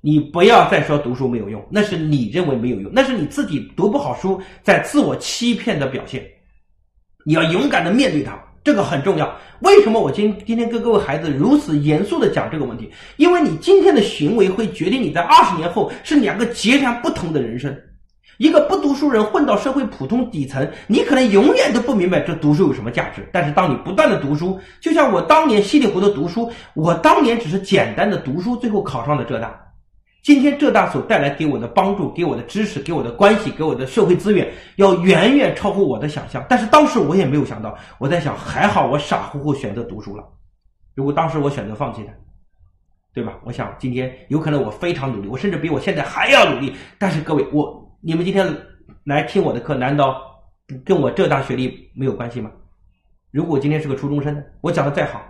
[0.00, 6.24] 你不要再说读书没有用，那是你认为没有用，那是你自己读不好书，在自我欺骗的表现。
[7.24, 8.38] 你要勇敢的面对它。
[8.64, 9.30] 这个很重要。
[9.60, 12.90] 为什么我今今天跟各位孩子如此严肃的讲这个问题？
[13.18, 17.76] 因为你今天的行为会决定你在二十年后是两个截然不同的人生。
[18.38, 23.24] 一个不读书人混到社会普通底层，你可能永远都不明白这读书有什么价值。
[23.30, 29.63] 但是当你不断的读书，就像我当年稀里糊涂读书，我当年只是简单的读书，最后考上了浙大。
[30.24, 36.42] 今天浙大所带来给我的帮助、给我的知识、给我的关系、给我的社会资源，要远远超乎我的想象。
[36.48, 40.24] 但是当时我也没有想到，我在想，还好我傻乎乎选择读书了。
[40.94, 42.12] 如果当时我选择放弃呢，
[43.12, 43.38] 对吧？
[43.44, 46.74] 我想今天有可能我非常努力，我甚至比我现在还要努力。
[46.98, 48.50] 但是各位，我你们今天
[49.04, 50.22] 来听我的课，难道
[50.86, 52.50] 跟我浙大学历没有关系吗？
[53.30, 55.22] 如果我今天是个初中生呢，我讲的再好，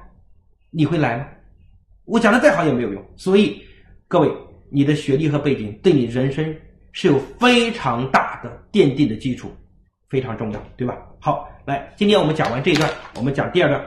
[0.71, 1.27] 你会来吗？
[2.05, 3.05] 我讲的再好也没有用。
[3.17, 3.61] 所以
[4.07, 4.33] 各位。
[4.75, 6.45] 你的学历和背景对你人生
[6.91, 9.49] 是有非常大的奠定的基础，
[10.09, 10.99] 非常重要，对吧？
[11.21, 13.81] 好，来，今天我们讲完这一段，我们讲第二段，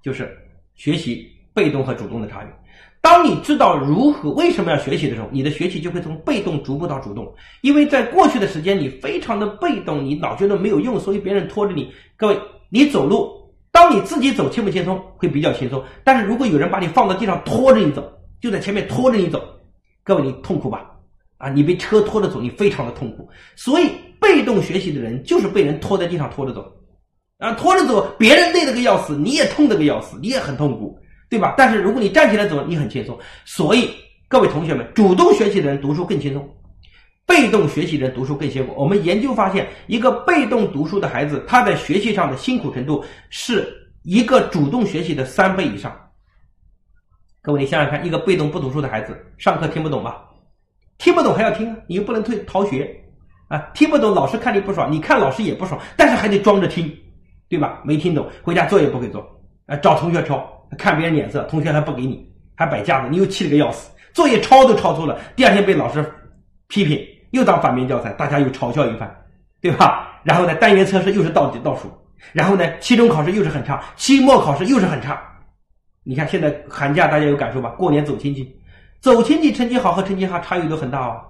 [0.00, 0.30] 就是
[0.76, 2.52] 学习被动和主动的差别。
[3.00, 7.34] 当你知道如何为什么要学习的时候，你的学习就会从被动逐步到主动。
[7.62, 11.92] 因为在过去的时间，你非常的被动，你老觉得没有用，所以别人拖着你。
[12.16, 14.96] 各位，你走路，当你自己走轻不轻松？
[15.16, 15.82] 会比较轻松。
[16.04, 19.42] 但是如果有人把你放到地上拖着你走，就在前面拖着你走。
[20.08, 20.90] 各位，你痛苦吧？
[21.36, 23.28] 啊，你被车拖着走，你非常的痛苦。
[23.54, 26.64] 所以，被动学习的人就是被人拖在地上拖着走，
[27.36, 31.54] 啊，拖着走，别人累得个要死，你也痛得个要死，你也很痛苦，对吧？
[31.58, 33.18] 但是如果你站起来走，你很轻松。
[33.44, 33.90] 所以，
[34.28, 36.48] 各位同学们，主动学习的人读书更轻松，
[37.26, 38.72] 被动学习的人读书更辛苦。
[38.78, 43.70] 我们研究发现，一个被动读书的孩子，他在学习上的辛苦程度是
[44.04, 45.94] 一个主动学习的三倍以上。
[47.48, 50.22] 各位，你想想看，一个被动不读书的孩子，上课听不懂吧？
[50.98, 52.94] 听不懂还要听，你又不能退逃学
[53.48, 53.58] 啊！
[53.72, 56.94] 听不懂，老师看你不爽，你看老师也不爽，但是还得装着听，
[57.48, 57.80] 对吧？
[57.82, 59.26] 没听懂，回家作业不会做，
[59.64, 66.04] 啊，找同学抄，看别人脸色，同学还不给你，还摆架子，你又气得个要死，作业抄都抄错了，第二天被老师
[66.66, 69.10] 批评，又当反面教材，大家又嘲笑一番，
[69.62, 70.20] 对吧？
[70.22, 71.90] 然后呢，单元测试又是倒倒数，
[72.34, 75.18] 然后呢，期中考试又是很差，期末考试又是很差。
[76.08, 77.68] 你看现在寒假大家有感受吧？
[77.76, 78.58] 过年走亲戚，
[78.98, 81.20] 走亲戚成绩好和成绩差差异都很大哦，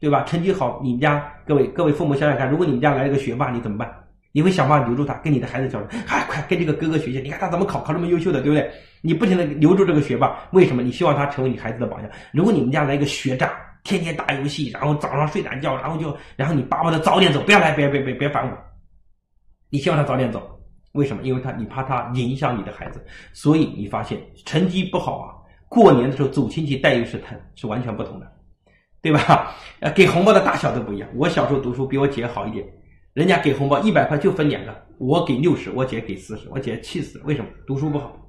[0.00, 0.22] 对吧？
[0.22, 3.94] 成绩好，你们家各位各位父母想想看，如果你们家来了个学霸，你怎么办？
[4.32, 8.70] 你会想办法留住他，跟你的孩子交流，哎，快跟这个哥哥学习，你看他怎么考，考这么优秀的，对不对？
[9.02, 10.82] 你不停的留住这个学霸，为什么？
[10.82, 12.10] 你希望他成为你孩子的榜样。
[12.32, 13.52] 如果你们家来一个学渣，
[13.84, 18.56] 天天打游戏，然后早上睡懒觉，然后就然后你巴不得早点走，不要来，别别别别烦我，
[19.68, 20.40] 你希望他早点走。
[20.92, 21.22] 为什么？
[21.22, 25.34] 因为他你怕他影响你的孩子，所以你发现成绩不好啊，
[25.68, 28.32] 过年的时候走亲戚待遇是他，是完全不同的，
[29.00, 29.54] 对吧？
[29.80, 31.08] 呃，给红包的大小都不一样。
[31.14, 32.66] 我小时候读书比我姐好一点，
[33.14, 37.24] 人家给红包一百块就分两个，我给六十，我姐给四十，我姐气死了。
[37.26, 37.50] 为什么？
[37.66, 38.21] 读书不好。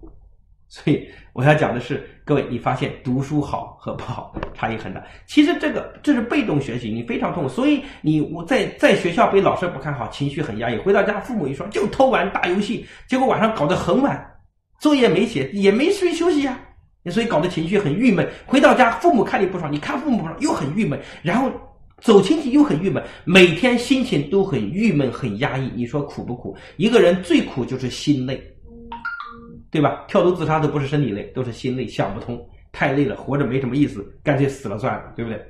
[0.74, 5.04] 所以我要讲的是，各位，你发现读书好和不好差异很大。
[5.28, 7.50] 其实这个这是被动学习，你非常痛苦。
[7.50, 10.78] 所以你我在在学校被老师不看好，情绪很压抑。
[10.80, 14.20] 回到家，父母一说就偷玩打游戏，结果晚上搞得很晚，
[14.80, 16.60] 作业没写，也没睡休息呀。
[17.12, 18.28] 所以搞得情绪很郁闷。
[18.48, 21.52] 回到家，父母看你不爽，你看父母不爽又很郁闷，然后
[22.02, 25.72] 走亲戚又很郁闷，每天心情都很郁闷很压抑。
[25.76, 26.58] 你说苦不苦？
[26.78, 28.42] 一个人最苦就是心累。
[29.74, 30.06] 对吧？
[30.08, 32.40] 跳楼自杀都不是身体累，都是心累，想不通，
[32.72, 35.44] 太累了，活着没什么意思，干脆死了算了，对不对？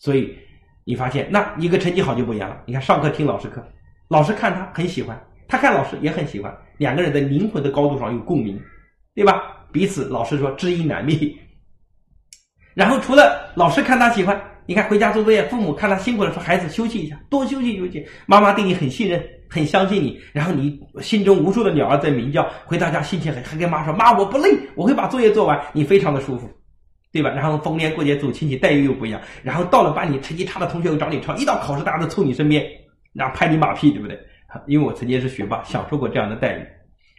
[0.00, 0.36] 所以
[0.82, 2.60] 你发现，那一个成绩好就不一样了。
[2.66, 3.64] 你看上课听老师课，
[4.08, 8.60] 老师看他很喜欢，他看老师也很喜欢，两个人的灵魂的高度上有共鸣，
[9.14, 9.64] 对吧？
[9.70, 11.38] 彼此老师说知音难觅。
[12.74, 18.04] 然后除了老师看他喜欢，你看回家做作业，父母看他辛苦了，说孩子休息一下，多休息休息。
[18.26, 19.24] 妈妈对你很信任。
[19.48, 26.48] 很相信你，然后你心中无数的鸟儿在鸣叫，回到家心情很，还跟妈说：“妈，我不累，我会把作业做完。”你非常的舒服，
[27.12, 27.30] 对吧？
[27.30, 29.20] 然后逢年过节走亲戚，待遇又不一样。
[29.42, 32.64] 然后到了班里，成绩差的同学又找你抄，一到考试，大家都凑你身边，
[33.12, 34.18] 然后拍你马屁，对不对？
[34.66, 36.66] 因为我曾经是学霸，享受过这样的待遇，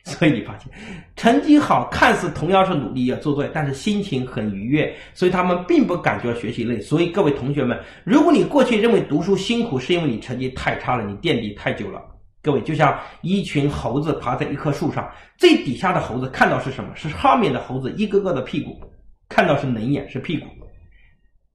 [0.03, 0.67] 所以你发现，
[1.15, 6.81] 成绩好，看似同样是努力要做作业，但是心情很愉悦，所以他们并不感觉学习累。
[6.81, 12.01] 所以各位同学们，如果你过去认为读书辛苦，是因为你成绩太差了，你垫底太久了。
[12.41, 16.89] 各位，就像一群猴子爬在一棵树上，最底下的猴子看到是什么？
[16.95, 18.79] 是上面的猴子一个个的屁股，
[19.27, 20.47] 看到是冷眼，是屁股。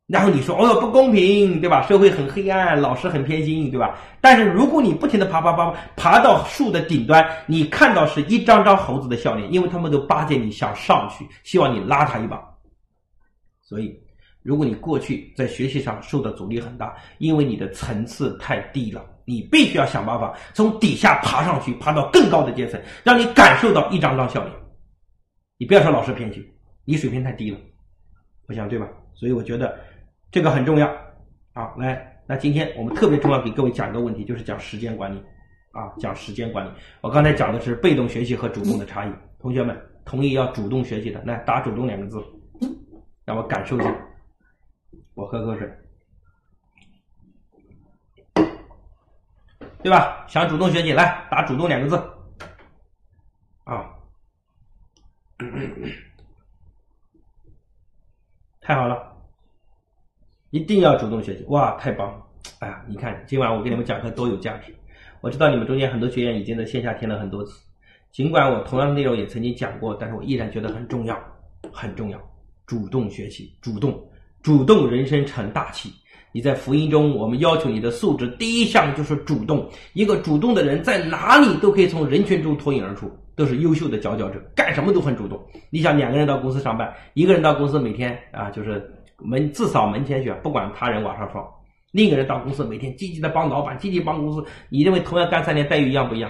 [0.07, 1.81] 然后你说，哦哟，不公平，对吧？
[1.89, 3.99] 社会很黑暗，老师很偏心，对吧？
[4.21, 12.39] 但是如果你不停的爬爬爬爬到树的顶端，你看到是一张张猴子的笑脸，因为他们都巴结你，想上去，希望你拉他一把。
[13.63, 13.99] 所以，
[14.43, 24.55] 如果你过去在学习上受的阻力很大，因为你的层次太低了，你必须要想办法从底下爬上去，爬到更高的阶层，让你感受到一张张笑脸。
[25.59, 26.45] 你不要说老师偏激，
[26.85, 27.59] 你水平太低了，
[28.49, 28.89] 我想对吧？
[29.15, 29.79] 所以我觉得。
[30.33, 30.93] 这个很重要，
[31.53, 35.23] 好，来，那今天我们特别重要给各位讲一个问题，就是讲时间管理，
[35.71, 36.71] 啊，讲时间管理。
[37.03, 42.21] 我刚才讲的是被动学习和主动的差异，同学们同意要主动学习的，来打“主动”两个字，
[43.25, 43.95] 让我感受一下。
[45.15, 45.71] 我喝口水，
[49.85, 50.25] 对吧？
[50.27, 51.95] 想主动学习，来打“主动”两个字，
[53.65, 53.85] 啊，
[58.63, 59.13] 太好了。
[60.49, 62.27] 一定要主动学习，哇，太棒了！
[62.61, 64.75] 哎呀，你看今晚我给你们讲课多有价值。
[65.21, 67.63] 我知道你们中间很多学员已经在线下听了很多次，
[68.11, 71.23] 尽管我同样的内容也曾经讲过，但是我依然觉得很重要，
[71.71, 72.19] 很重要。
[72.65, 74.03] 主动学习，主动，
[74.43, 75.93] 主动，人生成大器。
[76.35, 79.65] 你在福音中，我们要求你的素质第一项就是主动。
[79.93, 85.41] 一个主动的人在哪里都可以从人群中脱颖而出，都是优秀的佼佼者，干什么都很主动。
[85.71, 88.91] 你想，两个人到公司上班，一个人到公司每天啊，就是。
[89.21, 91.43] 门自扫门前雪，不管他人往上霜。
[91.93, 94.45] 另一个人到公司，每天积极的帮老板，积极帮公司。
[94.69, 96.29] 你认为同样干三年，待遇一样不一样？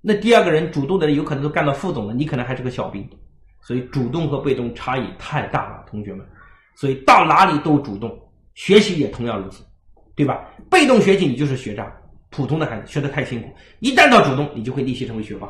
[0.00, 3.08] 那第二个人主动的人，有可能都干到副总了，你可能还是个小兵。
[3.60, 6.26] 所以主动和被动差异太大了，同学们。
[6.74, 8.10] 所以到哪里都主动，
[8.54, 9.64] 学习也同样如此，
[10.14, 10.46] 对吧？
[10.70, 11.92] 被动学习你就是学渣，
[12.30, 13.48] 普通的孩子学的太辛苦。
[13.80, 15.48] 一旦到主动，你就会逆袭成为学霸。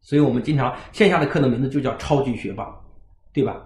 [0.00, 2.66] 所以我们经常线下的课的名字就叫超级学霸，
[3.32, 3.62] 对吧？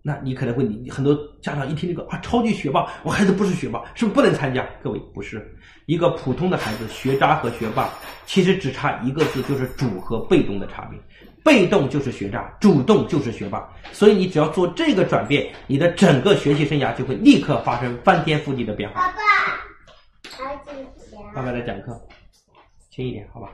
[0.00, 4.66] 那你可能会，你很多家长一听这个啊，超级学霸，我孩子不是学霸，是不是不能参加？
[4.82, 5.54] 各位不是，
[5.86, 7.90] 一个普通的孩子，学渣和学霸
[8.24, 10.98] 其实只差一个字，就是主和被动的差别。
[11.44, 13.68] 被动就是学渣，主动就是学霸。
[13.92, 19.00] 所以你只要做这个转变，你的整个学习生涯就会立刻发生翻天覆地的变化。
[19.00, 19.22] 爸爸，
[21.34, 22.00] 爸爸在讲课，
[22.90, 23.50] 轻一点，好吧？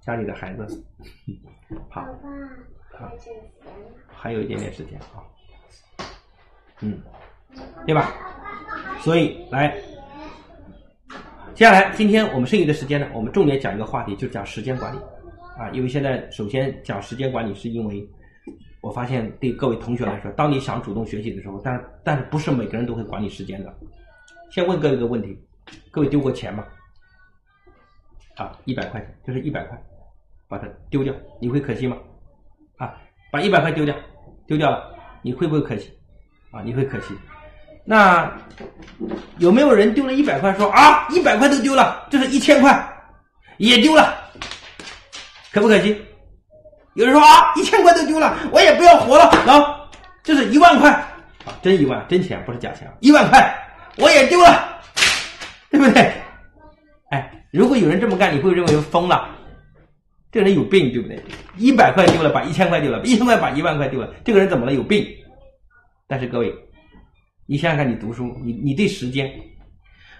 [0.00, 0.84] 家里的孩子，
[1.88, 2.02] 好，
[2.92, 3.10] 好。
[4.14, 5.20] 还有一点点时间啊，
[6.80, 7.00] 嗯，
[7.86, 8.12] 对吧？
[9.00, 9.74] 所以来，
[11.54, 14.98] 接下来今天我们剩余的时间呢，我们重点讲一个话题，就讲时间管理
[15.58, 15.70] 啊。
[15.72, 18.06] 因为现在首先讲时间管理，是因为
[18.80, 23.74] 我发现对各位同学来说，当你想主动学习的时候，但但是不是每个人都会管理时间的。
[24.50, 25.38] 先问各位一个问题：
[25.90, 26.64] 各位丢过钱吗？
[28.36, 29.82] 啊，一百块钱，就是一百块，
[30.48, 31.96] 把它丢掉，你会可惜吗？
[32.76, 32.94] 啊，
[33.30, 33.94] 把一百块丢掉。
[34.46, 35.90] 丢掉了，你会不会可惜？
[36.50, 37.14] 啊，你会可惜。
[37.86, 38.30] 那
[39.38, 42.86] 有没有人丢了一百块说啊，一百块都丢了，这是一千块
[43.58, 44.23] 也丢了，
[45.54, 45.96] 可不可惜？
[46.94, 49.88] 有人说啊，一千块都丢了，我也不要活了啊，
[50.24, 50.90] 这是一万块
[51.44, 53.56] 啊，真一万，真钱不是假钱，一万块
[53.98, 54.82] 我也丢了，
[55.70, 56.12] 对不对？
[57.10, 59.30] 哎，如果有人这么干，你会认为疯了。
[60.32, 61.22] 这人有病，对不对？
[61.56, 64.12] 一百块丢了，把一千块丢了；一千块把一万块丢了。
[64.24, 64.72] 这个人怎么了？
[64.72, 65.06] 有病。
[66.08, 66.52] 但是各位，
[67.46, 69.32] 你想想看，你读书，你你对时间，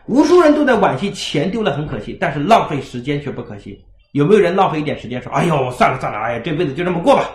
[0.07, 3.85] 无数人都在惋惜钱丢了很可惜，但是浪费时间却不可惜。
[4.15, 7.29] 有没有人浪费一点时间说：“哎呦，算了算了，哎呀，这辈子就这么过吧，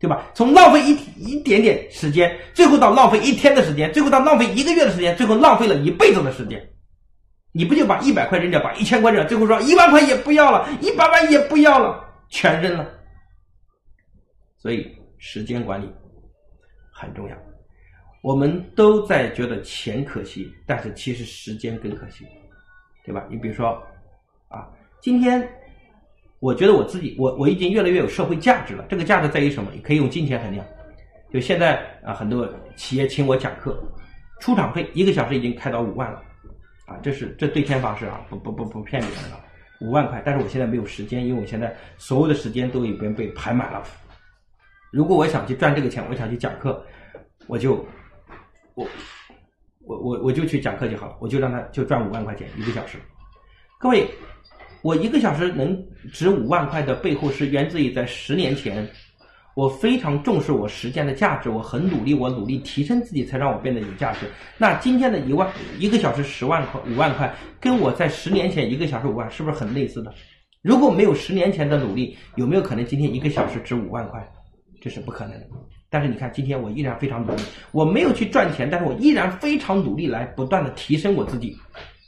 [0.00, 6.58] 对吧？”从浪费一一点点时间，最后到浪费一天的时间，最后到浪费一个月的时间，最后浪费了一辈子的时间。
[7.52, 12.02] 你不就把一百块扔掉，把一千块扔掉，最后说一万块也不要了，一百万也不要了。
[12.30, 12.88] 全扔了，
[14.56, 15.86] 所以时间管理
[16.90, 17.36] 很重要。
[18.22, 22.26] 我们都在觉得钱可惜，但是其实时间更可惜，
[23.04, 23.24] 对吧？
[23.30, 23.80] 你比如说
[24.48, 24.66] 啊，
[25.00, 25.48] 今天
[26.46, 28.86] 我觉得我自己，我我已经越来越有社会价值了。
[28.88, 29.68] 这个价值在于什么？
[29.82, 30.64] 可以用金钱衡量。
[31.28, 33.76] 就现在啊，很多企业请我讲课，
[34.38, 36.22] 出场费一个小时已经开到五万了，
[36.86, 39.40] 啊，这是这对天发誓啊，不不不不骗你们了。
[39.80, 43.82] 五万块，但是我现在没有时间，因为我现在所有的时间都已经被排满了。
[44.92, 46.80] 如果我想去赚这个钱，我想去讲课，
[47.48, 47.84] 我就
[48.76, 48.86] 我
[49.80, 52.98] 我我我就去讲课就好了，我就让他就赚五万块钱一个小时。
[53.80, 54.08] 各位，
[54.86, 55.76] 我一个小时能
[56.12, 58.88] 值五万块的背后是源自于在十年前。
[59.56, 64.26] 我非常重视我时间的价值，我很努力，我努力提升自己，才让我变得有价值。
[64.58, 70.14] 那今天的一万一个小时十万块五万块，跟我在十年前一个小时五万，是不是很类似的？
[70.62, 74.24] 如果没有十年前的努力，有没有可能今天一个小时值五万块？
[74.80, 75.46] 这是不可能的。
[75.90, 81.56] 但是你看，今天我依然非常努力，我没有去赚钱，但是我依然非常努力来不断的提升我自己，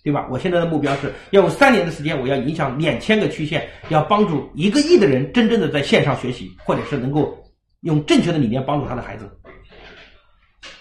[0.04, 0.26] 对吧？
[0.30, 7.36] 我现在的目标是要用三年的时间，我要影响两千个区县，要帮助一个亿的人真正的在线上学习，或者是能够
[7.80, 9.30] 用正确的理念帮助他的孩子。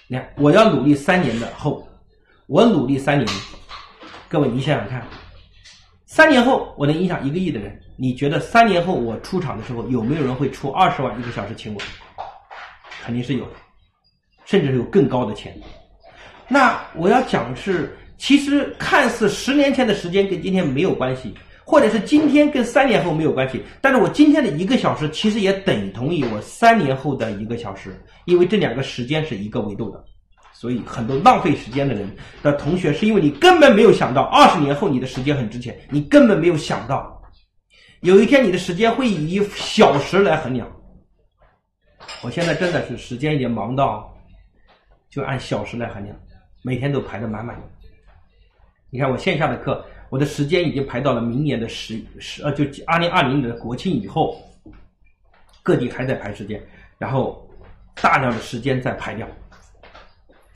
[0.07, 1.85] 你看，我要努力三年的后，
[2.47, 3.27] 我努力三年，
[4.29, 5.05] 各位你想想看，
[6.05, 11.81] 三年后我能影响一个亿的人，你觉得三年后我出场的时候，有没有人会出二十万一个小时请我？
[13.03, 13.51] 肯定是有的，
[14.45, 15.53] 甚至有更高的钱。
[16.47, 30.03] 那我要讲的是，其实看似十年前的时间跟今天没有关系，或者是今天跟三年后没有关系，但是我今天的一个小时其实也等同于我三年后的一个小时，因为这两个时间是一个维度的。
[30.53, 32.09] 所以很多浪费时间的人
[32.41, 37.21] 的同学，是因为你根本没有想到二十年后你的时间很值钱，你根本没有想到
[38.01, 40.67] 有一天你的时间会以小时来衡量。
[42.23, 44.11] 我现在真的是时间已经忙到，
[45.11, 46.17] 就按小时来衡量，
[46.63, 47.76] 每天都排的满满的。
[48.89, 54.41] 你看我线下的课，我的时间已经排到了明年的十十呃，就二零二零年的国庆以后，
[55.61, 56.61] 各地还在排时间，
[56.97, 57.45] 然后
[58.01, 59.27] 大量的时间在排掉，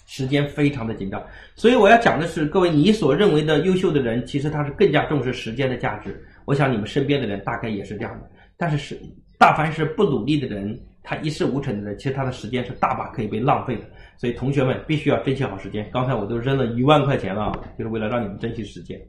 [0.05, 1.21] 时间非常的紧张。
[1.55, 6.25] 所以我要讲的是，各位你所认为的优秀的人，其实他是更加重视时间的价值。
[6.45, 8.97] 我想你们身边的人大概也是这样的，但是是
[9.37, 10.79] 大凡是不努力的人。
[11.03, 13.83] 他一事无成的人，其实他的时间是大把可以被浪费的。
[14.17, 15.89] 所以同学们必须要珍惜好时间。
[15.91, 18.99] 刚才我都扔了一万块钱了，就是为了让你们珍惜时间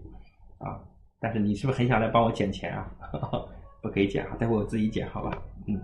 [0.59, 0.80] 啊！
[1.20, 2.86] 但是你是不是很想来帮我捡钱啊？
[3.82, 5.36] 不可以捡啊，待会我自己捡，好吧？
[5.68, 5.78] 嗯。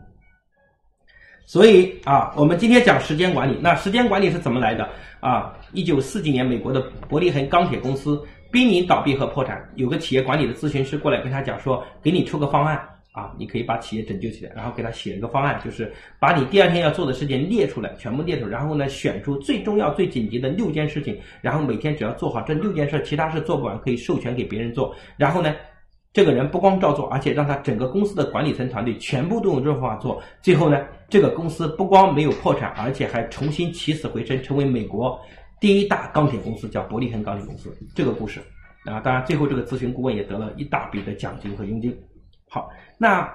[1.45, 3.59] 所以啊，我们今天讲时间管理。
[3.61, 4.89] 那时间管理是怎么来的
[5.21, 5.55] 啊？
[5.73, 12.81] 一九四几年，美国的伯利恒钢铁公司濒临倒闭和破产，有个企业管理的咨询师过来跟他讲说：“给你出个方案。”
[13.13, 24.95] 啊，你可以把企业拯救起来，然后给他写一个方案，就是把你第二天要做的事情列出来，全部列出来，然后呢，选出最重要、最紧急的六件事情，然后每天只要做好这六件事，其他事做不完可以授权给别人做。
[25.17, 25.53] 然后呢，
[26.13, 30.23] 这个人不光照做，而且让他整个公司的管理层团队全部都用这种方法做。
[30.41, 35.19] 最后呢，这个公司不光没有破产，而且还重新起死回生，成为美国
[35.61, 37.77] 第一大钢铁公司，叫伯利恒钢铁公司。
[37.97, 38.39] 这个故事
[38.85, 41.97] 啊，当然最后这个咨询顾问也得了一大笔的奖金和佣金。
[42.49, 43.29] 好，那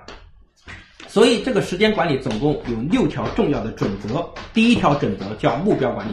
[1.07, 4.28] 所以这个时间管理总共有六条重要的准则。
[4.53, 6.11] 第一条准则叫目标管理。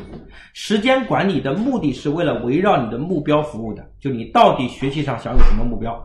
[0.53, 5.99] 时间管理的目的是为了围绕你的目标服务的，就你到底学习上想有什么目标，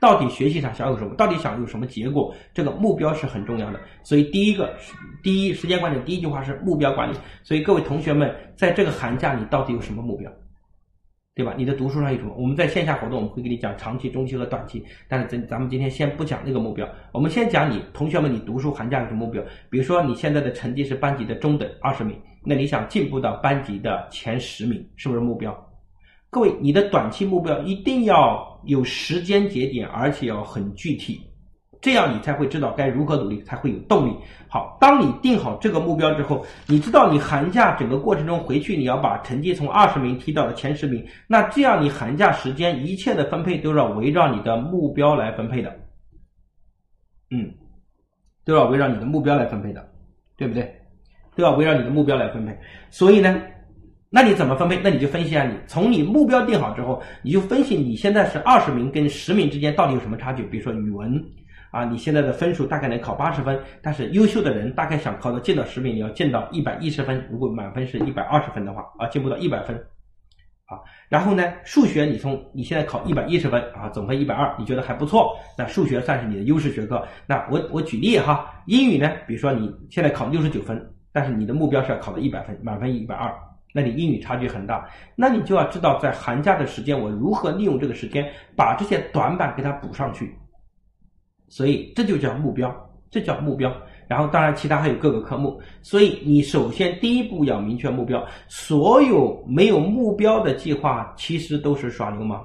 [0.00, 3.78] 到底学习上想有什么，到底想有什么结果，这个目标是很重要的。
[4.02, 4.74] 所以第一个，
[5.22, 7.16] 第一时间管理第一句话是目标管理。
[7.44, 10.28] 所以各位同学们，在这个寒假你到底有什么目标？
[11.34, 11.54] 对吧？
[11.56, 12.34] 你的读书上有什么？
[12.36, 14.84] 我们在线下活动，我们会给你讲长期、中期和短期。
[15.08, 19.42] 但是咱咱们今天先不讲那个目标，我们先讲你同学们，你读书寒假有什么目标？
[19.70, 25.56] 比如说你现在的成绩是班级的中等二十名，那你想进步到班级的前十名，是不是目标？
[26.28, 31.31] 各位，你的短期目标一定要有时间节点，而且要很具体。
[31.82, 34.16] 这样你才会知道该如何努力，才会有动力。
[34.48, 45.76] 好，当你定好这个目标之后，你知道你寒假整个过程中回去你要把成绩从二十名提到了前十名，那这样你寒假时间一切的分配都要围绕你的目标来分配的，
[47.32, 47.52] 嗯，
[48.44, 49.84] 都要围绕你的目标来分配的，
[50.36, 50.72] 对不对？
[51.34, 52.56] 都要围绕你的目标来分配。
[52.90, 53.42] 所以呢，
[54.08, 54.78] 那你怎么分配？
[54.84, 60.44] 那你就分析下，你从你目标定好之后，你就分析你现在是二十名跟十名之间到底有什么差距？
[60.44, 61.20] 比如说语文。
[61.72, 67.26] 啊，你现在的分数大概能考八十分，但是优秀的人大概想考到进到十名，你要进到一百一十分。
[67.30, 69.74] 如果满分是一百二十分的话，啊，进步到一百分，
[70.66, 70.76] 啊，
[71.08, 77.02] 然后呢，数学你从你现在考一百一十分，啊，总分一百二，你觉得还不错，那数学算是你的优势学科。
[77.26, 83.32] 那我我举例哈，英语呢，比如说你现在考六十九分，但是你的目标是要考到一百分，满分一百二，
[83.72, 90.36] 那你英语差距很大，那你就要知道在寒假的时间，我如何利用这个时间把这些短板给它补上去。
[91.52, 92.74] 所以这就叫目标，
[93.10, 93.70] 这叫目标。
[94.08, 95.60] 然后当然其他还有各个科目。
[95.82, 98.26] 所以你首先第一步要明确目标。
[98.48, 102.42] 所有没有目标的计划其实都是耍流氓，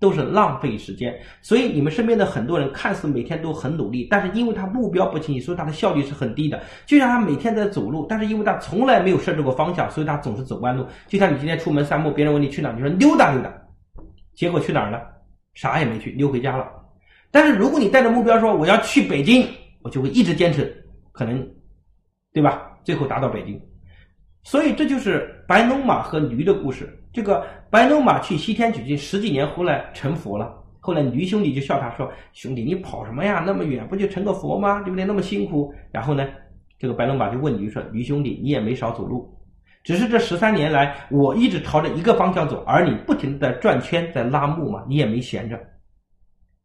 [0.00, 1.16] 都是浪费时间。
[1.40, 6.60] 所以你们身边的很多人看似每天都很努力，但是因为他目标不清晰，所以他的效率是很低的。
[6.86, 10.84] 就像他每天在走路，但是因为他从来没有设置过方向，所以他总是走弯路。
[11.06, 13.52] 就像你今天出门散步，别人问你去哪，你说溜达溜达，
[14.34, 15.00] 结果去哪儿了？
[15.54, 16.66] 啥也没去，溜回家了。
[17.30, 19.46] 但是如果你带着目标说我要去北京，
[19.82, 21.46] 我就会一直坚持，可能，
[22.32, 22.76] 对吧？
[22.84, 23.60] 最后达到北京。
[24.42, 26.96] 所以这就是白龙马和驴的故事。
[27.12, 30.56] 这个白龙马去西天取经十几年，后来成佛了。
[30.80, 33.42] 后来驴兄弟就笑他说：“兄弟，你跑什么呀？
[33.44, 34.80] 那么远，不就成个佛吗？
[34.80, 35.04] 对不对？
[35.04, 36.26] 那么辛苦。”然后呢，
[36.78, 39.30] 这个白龙马就问驴说：“驴兄弟，你也没少走路，
[39.84, 45.60] 只是这十三年来，我一直朝着一个方向走，而你不停的在转圈，在拉木嘛，你也没闲着。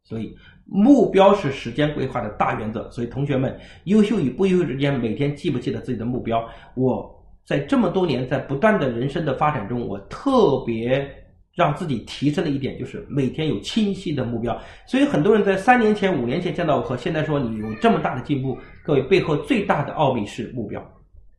[0.03, 0.33] 所以
[0.65, 2.89] 目标是时间规划的大原则。
[2.91, 6.47] 所以同学们，优秀与不优秀之间，每天记不记得自己的目标？
[6.73, 7.09] 我
[7.45, 11.09] 在这么多年，在不断的人生的发展中，我特别。”
[11.55, 20.85] 让自己提升的一点就是每天有清晰的目标，所以很多人在三年前、五年前见到我和现在说你有这么大的进步，各位背后最大的奥秘是目标。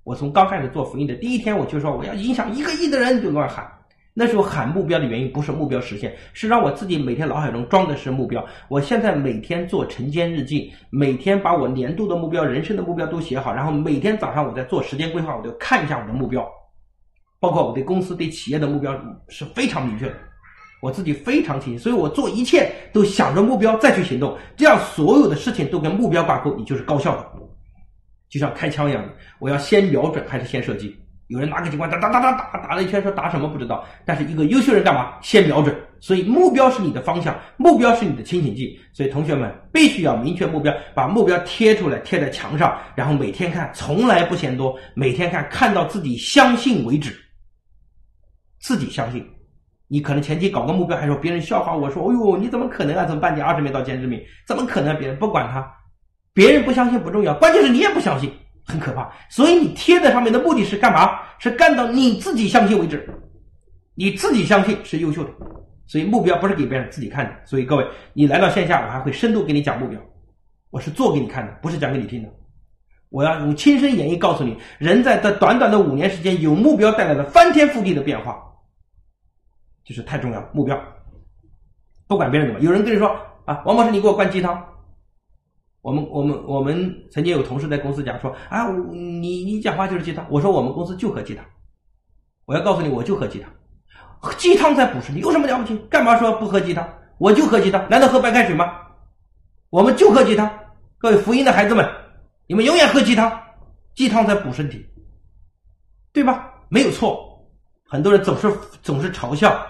[0.04, 3.70] 我从刚开始做福音的第一天，我就说我要影响一个亿的人，就乱喊。
[4.18, 8.42] 那时候喊目标的原因不是目标实现，是让我自己每天脑海中装的是目标。
[8.66, 16.42] 我现在每天做晨间日记，每天把我年度的目标、人生的目标都写好，然后每天早上我在做时间规划，我就看一下我的目标。
[17.38, 18.98] 包括我对公司、对企业的目标
[19.28, 20.14] 是非常明确的，
[20.80, 27.30] 我自己非常清晰，所以我做一切都想着目标再去行动，这样所有的事情都跟目标挂钩，你就是高效的，
[28.30, 30.96] 就像开枪一样的，我要先瞄准还是先射击？
[31.28, 35.14] 有人拿个警官打打打打打打了一圈，说打什么不知道，但是一个优秀人干嘛？
[35.22, 47.16] 先瞄准，所以目标是你的方向，目标是你的清醒剂，所以同学们必须要明确目标，把目标贴出来，贴在墙上，然后每天看，从来不嫌多，每天看，看到自己相信为止。
[48.60, 49.24] 自己相信，
[49.88, 53.04] 你可能前期搞个目标，还说别人笑话我说：“哦呦，你怎么可能啊？
[53.04, 54.96] 从半年二十名到兼职名，怎么可能？
[54.96, 55.68] 别人不管他，
[56.32, 58.32] 别人不相信不重要，关键是你也不相信，
[58.66, 59.10] 很可怕。
[59.30, 61.20] 所以你贴在上面的目的是干嘛？
[61.38, 63.08] 是干到你自己相信为止。
[63.94, 65.30] 你自己相信是优秀的，
[65.86, 67.32] 所以目标不是给别人自己看的。
[67.46, 69.98] 所以各位，你来到线下，我还会深度给你讲目标，
[70.70, 72.28] 我是做给你看的，不是讲给你听的。
[73.08, 78.36] 我要用亲身演绎告诉你，人在这短短的五年时间，有目标带来的翻天覆地的变化。
[79.84, 80.78] 就是太重要了，目标。
[82.06, 83.08] 不管别人怎么，有人跟你说
[83.46, 84.62] 啊，王博士，你给我灌鸡汤。
[85.86, 90.26] 我们我们我们曾经有同事在公司讲说啊，你你讲话就是鸡汤。
[90.28, 91.44] 我说我们公司就喝鸡汤。
[92.44, 93.48] 我要告诉你，我就喝鸡汤，
[94.36, 95.78] 鸡汤在补身体有什么了不起？
[95.88, 96.92] 干嘛说不喝鸡汤？
[97.18, 98.64] 我就喝鸡汤，难道喝白开水吗？
[99.70, 100.52] 我们就喝鸡汤。
[100.98, 101.88] 各位福音的孩子们，
[102.48, 103.40] 你们永远喝鸡汤，
[103.94, 104.84] 鸡汤在补身体，
[106.12, 106.52] 对吧？
[106.68, 107.48] 没有错。
[107.84, 109.64] 很多人总是总是嘲笑。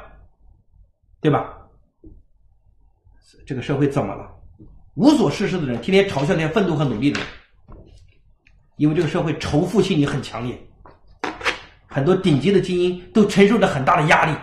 [1.20, 1.58] 对吧？
[3.46, 4.32] 这个社会怎么了？
[4.96, 7.28] 无所事事的人，天天嘲笑那些奋斗和努力的人，
[8.76, 10.58] 因为这个社会仇富心理很强烈，
[11.86, 14.34] 很多顶级的精英都承受着很大的压力，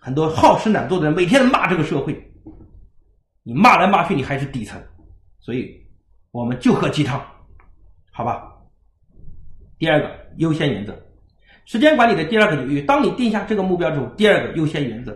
[0.00, 2.14] 很多好吃懒做的人每天骂这个社会，
[3.42, 4.80] 你骂来骂去，你还是底层，
[5.40, 5.84] 所以
[6.30, 7.20] 我们就喝鸡汤，
[8.12, 8.50] 好吧？
[9.78, 10.96] 第二个优先原则，
[11.64, 15.14] 时间管理的第二个领域，当你定下这个目标之后，第二个优先原则。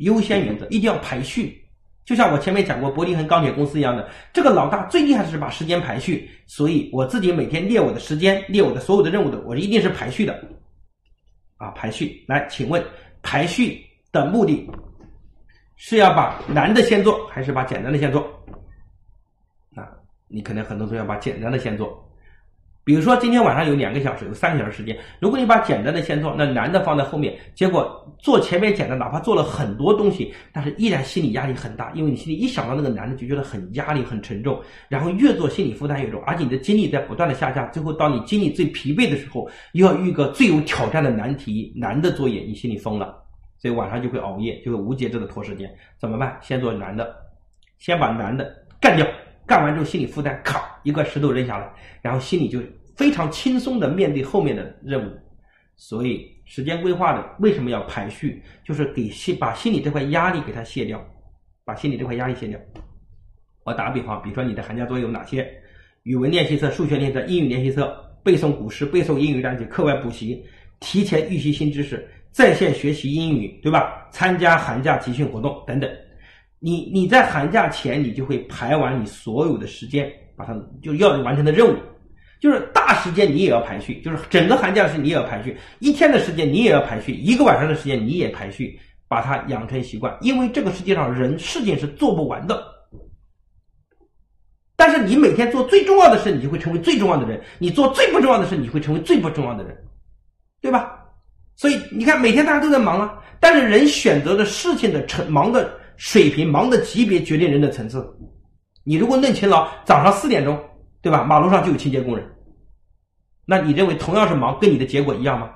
[0.00, 1.61] 优先原则一定要排序，
[2.04, 10.36] 就像我前面讲过伯利恒钢铁公司一样的，这个老大最厉害的是把时间排序，所以我自己每天列我的时间，列我的所有的任务的，我一定是排序的，
[11.58, 12.24] 啊，排序。
[12.26, 12.84] 来，请问
[13.22, 13.80] 排序
[14.10, 14.68] 的目的
[15.76, 18.22] 是要把难的先做，还是把简单的先做？
[19.76, 19.88] 啊，
[20.26, 22.11] 你可能很多同学把简单的先做。
[22.84, 24.98] 比如说，今天晚上有两个小时，有三个小时时间。
[25.20, 43.16] 如果你把简单的先做，那难的放在后面，结果做前面简单，哪怕做了很多东西，但是依然心理压力很大，因为你心里一想到那个难的，就觉得很压力很沉重，然后越做心理负担越重，而且你的精力在不断的下降，最后当你精力最疲惫的时候，又要遇个最有挑战的难题、难的作业，你心里疯了，
[43.58, 45.72] 所以晚上就会熬夜，就会无节制的拖时间。
[45.98, 46.36] 怎么办？
[46.40, 47.14] 先做难的，
[47.78, 49.06] 先把难的干掉。
[49.46, 51.70] 干完之后，心理负担咔一块石头扔下来，
[52.00, 52.60] 然后心里就
[52.96, 55.12] 非常轻松的面对后面的任务。
[55.76, 58.42] 所以时间规划的为什么要排序？
[58.64, 61.04] 就是给心把心里这块压力给它卸掉，
[61.64, 62.58] 把心里这块压力卸掉。
[63.64, 65.48] 我打个比方，比如说你的寒假作业有哪些？
[66.04, 70.44] 语文练习册、数学练习册、英语练习册、背诵古诗、背诵英语单词、课外补习、
[70.80, 74.08] 提前预习新知识、在线学习英语，对吧？
[74.10, 75.88] 参加寒假集训活动等等。
[76.64, 81.76] 你你在寒假前，你就会排完你所有的时间，把它就要完成的任务，
[82.40, 90.16] 就是大时间你也要排序，就是整个寒假是你也要排序，一天的时间你也要排序，一个晚上的时间你也排序，把它养成习惯。
[90.20, 92.64] 因为这个世界上人事情是做不完的，
[94.76, 99.76] 但是你每天做最重要的事，你就会成为最重要的人；你做最不重要的事，你会成为最不重要的人，
[100.60, 100.96] 对吧？
[101.56, 105.81] 所以你看，每天大家都在忙啊，但是人选择的事情的成忙的。
[105.96, 108.04] 水平忙的级别决定人的层次。
[108.84, 110.58] 你如果弄勤劳，早上四点钟，
[111.00, 111.22] 对吧？
[111.24, 112.26] 马路上就有清洁工人。
[113.44, 115.50] 那你认为同样是忙，跟你的结果一样吗？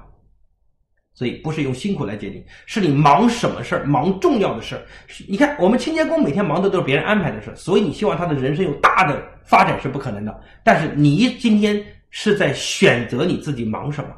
[1.14, 4.82] 所以不是用辛苦来界定，是你忙什么事儿，忙重要的事儿。
[5.26, 10.40] 你看，我们清洁工每天忙的都是别人安排的事儿，所以你希望他的人生有大的发展是不可能的。
[10.62, 14.10] 但是你今天是在选择你自己忙什么，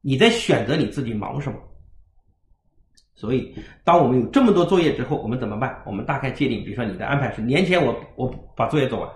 [0.00, 1.58] 你在选择你自己忙什么。
[3.20, 3.54] 所以，
[3.84, 5.76] 当我们有这么多作业之后，我们怎么办？
[5.84, 9.06] 我们大概界定，比如说你的安排是年前我我把作业做完，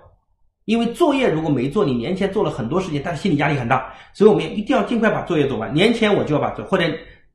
[0.65, 5.73] 因为作业如果没做，你年前做了很多事情，但是心理压力很大，所以我们一定要尽快把作业做完。
[5.73, 6.83] 年前我就要把做，或者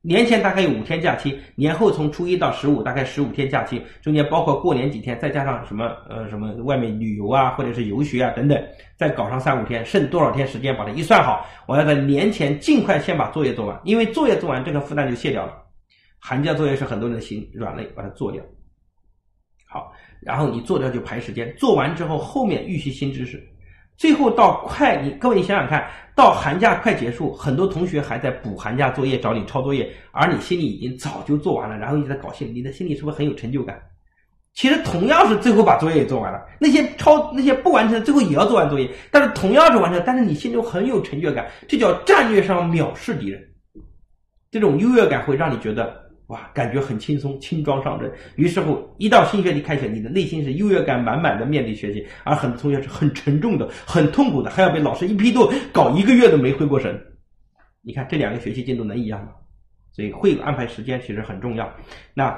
[0.01, 8.57] 年前大概有五天假期，年后从初一到十五大概十五天假期，中间包括过年几天，再加上什么呃什么外面旅游啊，或者是游学啊等等，
[8.95, 15.60] 再搞上三五天，剩多少天时间把它一算好，我要在年前尽快先把作业做完，因为作业做完，这个负担就卸掉了。
[16.21, 18.43] 寒假作业是很多人的心软肋，把它做掉。
[19.67, 19.91] 好，
[20.21, 23.41] 然后你做掉就排时间，做完之后后面预习新知识，
[23.97, 33.81] 最后到快你各位你想想看到寒假快结束，很多同学还在补寒假作业找你抄作业，而你心里已经早就做完了，然后一直在高兴，你的心里是不是很有成就感？
[34.53, 43.41] 其实同样是最后把作业也做完了，那些抄那些不完成的最后也要做完作业，但是同样是完成，但是你心中很有成就感，这叫战略上藐视敌人，
[44.51, 46.00] 这种优越感会让你觉得。
[46.31, 48.09] 哇，感觉很轻松，轻装上阵。
[48.37, 56.97] 于是乎，一到新学期开学，你的内心是优越感满满的面对学习，而很多同学是很沉重的、很痛苦的，还要被老师一批斗，搞一个月都没回过神。
[57.81, 59.31] 你看这两个学习进度能一样吗？
[59.91, 61.69] 所以会安排时间其实很重要。
[62.13, 62.33] 那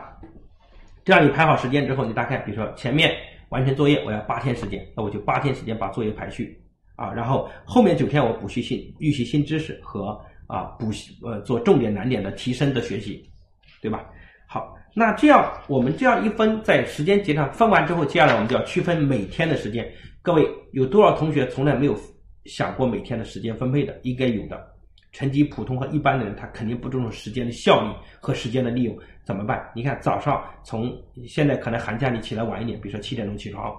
[1.05, 3.11] 这样你排好时间之后，你大概比如说前面
[3.49, 6.59] 完成作业，我要八天时间，那我就八天时间把作业排序
[6.95, 13.29] 啊，然后后面九天我补习新预习新知识和啊补习呃做重点难点的提升的学习。
[13.83, 14.05] 对吧？
[14.47, 19.85] 好，那这样我们这样一分，在时间节上分完之后，接下来我们就要区分每天的时间。
[20.21, 21.99] 各位有多少同学从来没有
[22.45, 23.99] 想过每天的时间分配的？
[24.03, 24.71] 应该有的。
[25.11, 29.69] 成绩普通和一般的人，他肯定不注重时间的效率和时间的利用，怎么办？
[29.75, 30.91] 你看早上从
[31.27, 33.71] 现在可能寒假你起来晚一点，比如说七点钟起床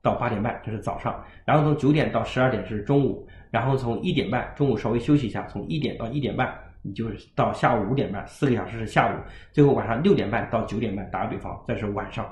[0.00, 6.52] 到八点半，这是早上，然后从九点到十二点是中午，然后从一点半中午稍微休息一下，从一点到一点半。
[6.82, 9.16] 你就是到下午五点半，四个小时是下午，
[9.52, 12.26] 最后晚上六点半到九点半，打个比方，这是晚上。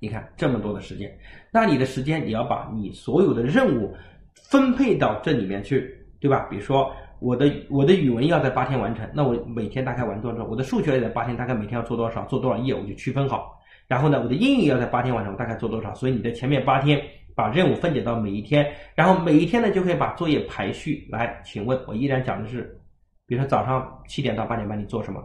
[0.00, 1.10] 你看这么多的时间，
[1.50, 3.92] 那你的时间你要把你所有的任务
[4.34, 6.46] 分配到这里面去，对吧？
[6.50, 10.44] 比如说我的我的语文要在八天完成，那我每天大概完多少？
[10.44, 12.24] 我的数学也在八天，大概每天要做多少？
[12.26, 12.74] 做多少页？
[12.74, 13.58] 我就区分好。
[13.88, 15.92] 然后呢，我的英语要在八天完成，大概做多少？
[15.94, 17.00] 所以你的前面八天
[17.34, 21.40] 把任务分解到每一天，然后每一天呢就可以把作业排序来。
[21.44, 22.78] 请问，我依然讲的是。
[23.26, 25.22] 比如说早上七点到八点半你做什么？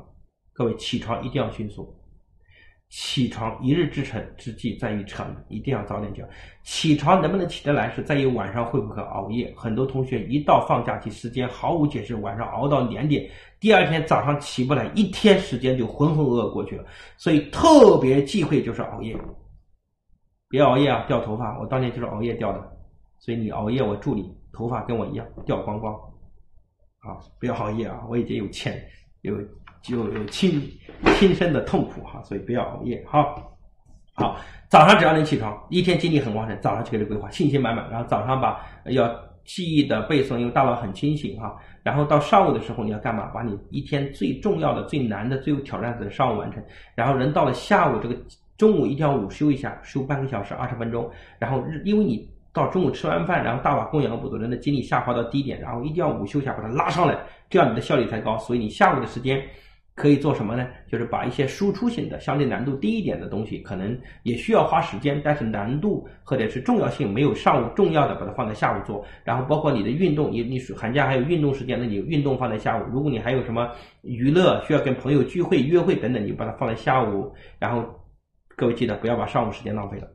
[0.54, 1.96] 各位起床一定要迅速。
[2.90, 6.24] 起床一日之成之计在于晨，一定要早点叫。
[6.64, 9.54] 起床能不能起得来是在于晚上会不会熬夜。
[9.56, 13.30] 很多同学一到放假期时间毫无解释，晚上熬到两点，
[13.60, 16.86] 第二天早上起不来，一天时间就浑浑噩噩过去了。
[17.16, 19.16] 所以特别忌讳就是熬夜，
[20.50, 21.60] 别熬夜啊，掉头发。
[21.60, 22.78] 我当年就是熬夜掉的，
[23.20, 25.96] 所以你熬夜我祝你头发跟我一样掉光光。
[27.00, 28.02] 啊，不要熬夜啊！
[28.10, 28.78] 我已经有钱
[29.22, 29.34] 有
[29.82, 30.62] 就有亲
[31.16, 33.26] 亲身的痛苦哈，所以不要熬夜哈。
[34.14, 34.38] 好，
[34.68, 37.90] 早上只要能起床，一天精力很旺盛，早上就给你规划，信心满满。
[37.90, 39.10] 然后早上把要
[39.46, 41.58] 记忆的背诵，因为大脑很清醒哈。
[41.84, 43.28] 然后到上午的时候你要干嘛？
[43.28, 46.62] 把你一天最重要的、最难的、最有挑战的上午完成。
[46.96, 48.18] 然后人到了下午这个
[48.58, 51.10] 中午一定要午休一下，休半个小时二十分钟。
[51.40, 52.30] 然后日因为你。
[52.52, 57.18] 到中午吃完饭，然后大把供养不足，人的精力下滑到低点，然后一定要午休一下把它拉上来，
[57.50, 58.38] 这样你的效率才高。
[58.40, 59.42] 所以你下午的时间
[59.96, 60.68] 可以做什么呢？
[60.88, 69.06] 就是把一些输出性的、相对难度低一点的东西，可能也需要花时间，但是难度或者是重要性没有上午重要的，把它放在下午做。
[69.24, 72.84] 然后包括你的运动，你你寒假还有运动时间，那你运动放在下午。
[72.92, 73.70] 如果你还有什么
[74.02, 77.32] 娱乐需要跟朋友聚会、约会等等，你把它放在下午。
[77.60, 77.86] 然后
[78.56, 80.08] 各位记得不要把上午时间浪费了。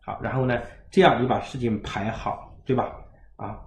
[0.00, 0.60] 好，然后呢？
[0.94, 2.92] 这样你把事情排好，对吧？
[3.34, 3.58] 啊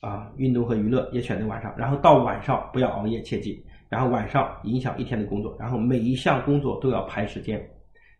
[0.00, 3.62] 啊，运动和娱乐也选择晚上，然后到晚上不要熬夜，切记。
[3.90, 7.62] 然后晚上影响一天的工作，然后每一项工作都要排时间，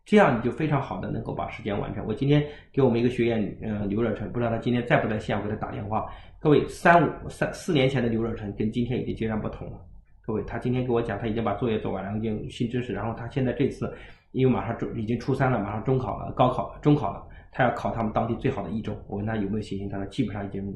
[0.04, 2.04] 这样你就非常好的能够把时间完成。
[2.06, 6.04] 我今天给我们一个学员，嗯，刘若成，不知道他今天在不在线，我给他打电话。
[6.38, 9.78] 各位，三五三四年前的刘若成跟今天已经截然不同了。
[10.20, 13.90] 各位，他今天给我讲，他已经把作业做完了，已经新知识，然后他现在这次
[14.32, 17.26] 因为马上中已经初三了，马上中考了，高考了，中考了。
[17.52, 20.66] 他要考他们当地最好的一中，我问他有没有信心，他说基本上已经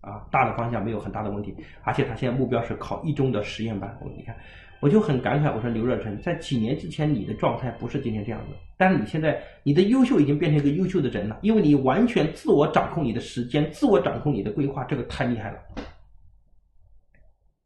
[0.00, 3.94] 啊大的方向没有很大的问题，而且他现在目标是考一中的实验班。
[4.00, 4.34] 我你看，
[4.80, 15.58] 我就很感慨，我说刘若成，在几年之前你的状态不是今天这样子，但是你现在你的优秀已经变成一个优秀的人了，因为你完全自我掌控你的时间，自我掌控你的规划，这个太厉害了，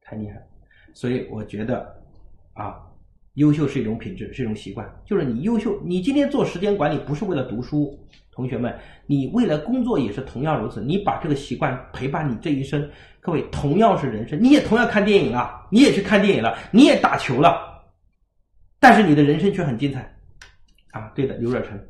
[0.02, 0.42] 太厉害了。
[0.92, 1.94] 所以我觉得
[2.54, 2.82] 啊，
[3.34, 4.90] 优秀是一种品质，是一种习惯。
[5.04, 7.98] 就是你优秀，你今天做时间管理不是为了读书，
[8.36, 10.80] 同学们，你为了工作也是同样如此。
[10.80, 17.82] 你把这个习惯陪伴你这一生，各位同样是人生，你也同样看电影了，你也去看电影了，你也打球了，
[18.78, 20.00] 但是你的人生却很精彩
[20.92, 21.10] 啊！
[21.14, 21.80] 对的，刘若成，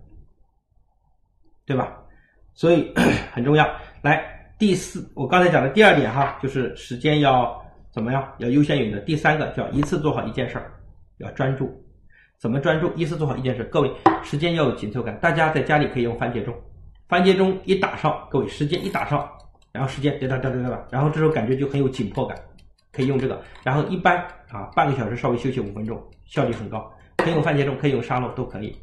[1.67, 1.93] 对吧？
[2.55, 2.95] 所以
[3.33, 3.69] 很重要。
[4.01, 4.25] 来，
[4.59, 9.01] 第四，我刚才讲的第二点哈，就是时间要怎么样，要优先于的。
[9.01, 10.73] 第三个叫一次做好一件事儿。
[11.19, 11.75] 要专注，
[12.39, 12.93] 怎么专注？
[12.97, 13.65] 一次做好一件事。
[13.65, 13.91] 各位，
[14.23, 15.19] 时间要有紧凑感。
[15.21, 16.55] 大家在家里可以用番茄钟，
[17.09, 19.27] 番茄钟一打上，各位时间一打上，
[19.73, 22.39] 然后时间哒哒哒哒哒，然后这时候感觉就很有紧迫感，
[22.93, 23.41] 可以用这个。
[23.63, 24.19] 然后一般
[24.51, 26.93] 啊，半个小时稍微休息五分钟，效率很高。
[27.17, 28.77] 可以用番茄钟，可以用沙漏，都可以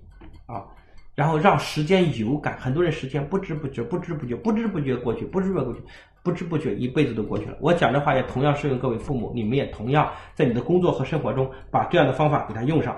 [0.48, 0.66] 啊。
[1.14, 5.80] 然后让时间有感，很多人时间不知不觉、不知不觉、不知不觉过去，不知不觉过去。
[6.24, 7.58] 不知不觉一辈子都过去了。
[7.60, 12.98] 我讲的话也同样适用各位父母，你们也同样在你的工作和生活中把这样的方法给它用上，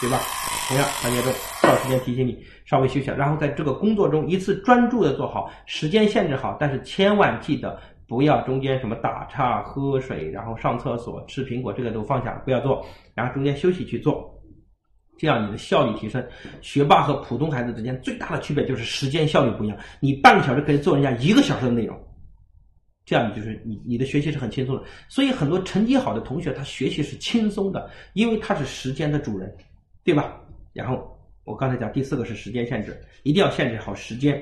[0.00, 0.20] 对吧？
[0.68, 1.32] 同样，番茄钟
[1.62, 14.30] 到时间提醒你稍微休息，然后在这个工作中一次专注的做好，时间限制好，但是千万记得不要中间什么打岔、喝水，然后上厕所、吃苹果，这个都放下，不要做，然后中间休息去做，
[15.16, 16.26] 这样你的效率提升。
[16.60, 21.98] 学霸和普通孩子之间最大的区别就是时间效率不一样，你半个小时可以做人家一个小时的内容。
[23.06, 29.54] 这样就是你你的学习是很轻松的，所以很多成绩好的同学他学习是轻松的，因为他是时间的主人，
[30.04, 30.38] 对吧？
[30.72, 34.40] 然后我刚才讲第四个是时间限制，一定要限制好时间，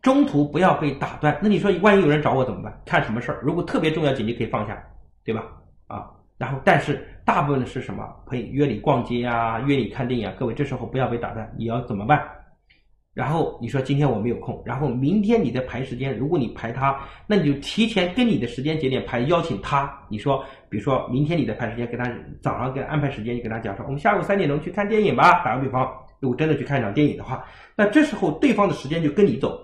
[0.00, 1.38] 中途不要被打断。
[1.42, 2.80] 那你说万一有人找我怎么办？
[2.84, 3.40] 看什么事儿？
[3.42, 4.82] 如果特别重要紧急可以放下，
[5.24, 5.46] 对吧？
[5.86, 8.08] 啊，然后但是大部分的是什么？
[8.26, 10.34] 可以约你逛街啊，约你看电影啊。
[10.38, 12.22] 各位这时候不要被打断，你要怎么办？
[13.14, 19.92] 然后你说今天我没有空，然后明天你再排时间，如果你排他，那你就提前跟你的时间节点排，邀请他。
[20.08, 22.10] 你说，比如说明天你再排时间，给他
[22.40, 25.44] 早上给他安排时间，你跟他讲说，我们下午三点钟去看电影吧。
[25.44, 25.86] 打个比方，
[26.20, 27.44] 如果真的去看一场电影的话，
[27.76, 29.62] 那这时候对方的时间就跟你走。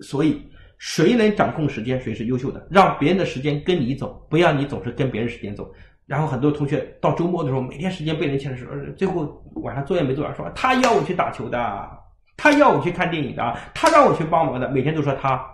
[0.00, 0.42] 所以
[0.78, 2.66] 谁能掌控时间，谁是优秀的。
[2.68, 5.70] 让别人的时间跟你走，不要你总是跟别人时间走。
[6.06, 11.88] 然后很多同学到周末的时候，每天时间被人牵着手，最后晚上作业没做完，说他要我去打球的。
[12.38, 15.44] 他要我去看电影的啊，他让我去帮忙的，每天都说他，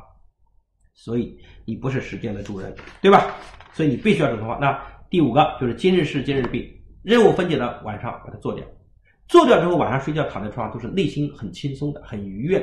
[0.93, 3.35] 所以你不是时间的主人，对吧？
[3.72, 4.59] 所以你必须要这种话。
[4.61, 8.64] 那第五个就是今日事今日毕，任务分解的晚上把它做掉，
[9.26, 12.62] 做掉之后晚上睡觉躺在床上都是内心很轻松的，很愉悦。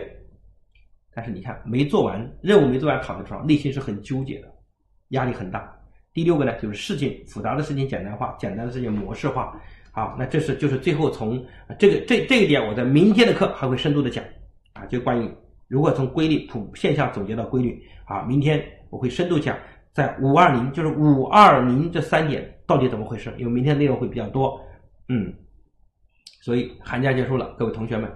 [1.14, 4.48] 但是你看没做完任务没做完躺在床上内心是很纠结的，
[5.10, 5.76] 压力很大。
[6.14, 9.60] 第六个呢就是事情复杂的事情简单化，简单的事情模式化。
[9.92, 11.44] 好，那这是就是最后从
[11.78, 14.24] 这个这这一点，我在明天的课还会深度的讲
[14.74, 15.30] 啊，就关于
[15.68, 19.58] 如何从规律普现象总结到规律啊，明天我会深度讲
[19.92, 24.58] 在五二零就是五二零这三点到底怎么回事，因为明天内容会比较多，
[25.10, 25.34] 嗯，
[26.42, 28.10] 所以寒假结束了，各位同学们，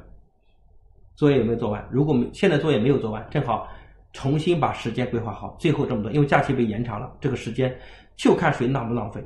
[1.15, 1.85] 作业有没有做完？
[1.91, 3.67] 如果现在作业没有做完，正好
[4.13, 7.77] 重新把时间规划好，最后这么多，因为假期被延长了，这个时间
[8.15, 9.21] 就看谁浪不浪费。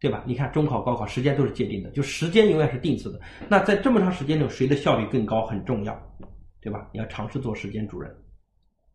[0.00, 0.24] 对吧？
[0.26, 3.20] 你看中考、高考时间都是界定的，就时间永远是定死的。
[3.48, 5.94] 那在这么长时间中，谁的效率更高很重要，
[6.58, 6.88] 对吧？
[6.90, 8.10] 你要尝试做时间主人，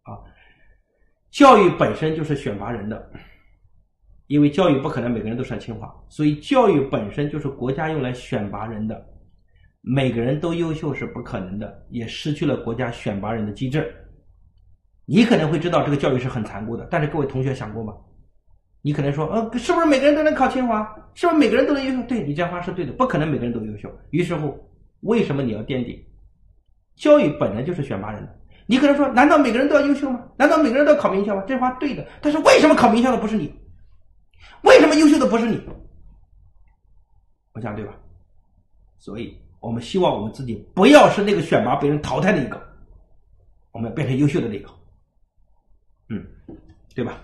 [0.01, 0.17] 啊，
[1.29, 3.11] 教育本身就是选拔人的，
[4.25, 9.05] 因为教育不可能每个人都上清华，所以教育本身就是国家用来选拔人的，
[9.81, 13.93] 每个人都优秀是不可能的，也失去了国家选拔人的机制。
[15.05, 17.93] 你可能会知道这个教育是很残酷的，但是各位同学想过吗？
[18.85, 20.83] 你可能说，呃，是不是每个人都能考清华？
[21.15, 22.07] 是不是每个人都能优秀？
[22.07, 23.91] 对你这话是对的，不可能每个人都优秀。
[24.11, 24.55] 于是乎，
[24.99, 26.07] 为什么你要垫底？
[26.95, 28.39] 教育本来就是选拔人的。
[28.67, 30.23] 你可能说，难道每个人都要优秀吗？
[30.37, 31.43] 难道每个人都要考名校吗？
[31.47, 32.07] 这话对的。
[32.21, 33.51] 但是为什么考名校的不是你？
[34.61, 35.59] 为什么优秀的不是你？
[37.53, 37.95] 我想对吧？
[38.99, 42.61] 所以我们希望我们自己不要是那个选拔被人淘汰的一个，
[43.71, 44.69] 我们要变成优秀的那个。
[46.09, 46.23] 嗯，
[46.93, 47.19] 对吧？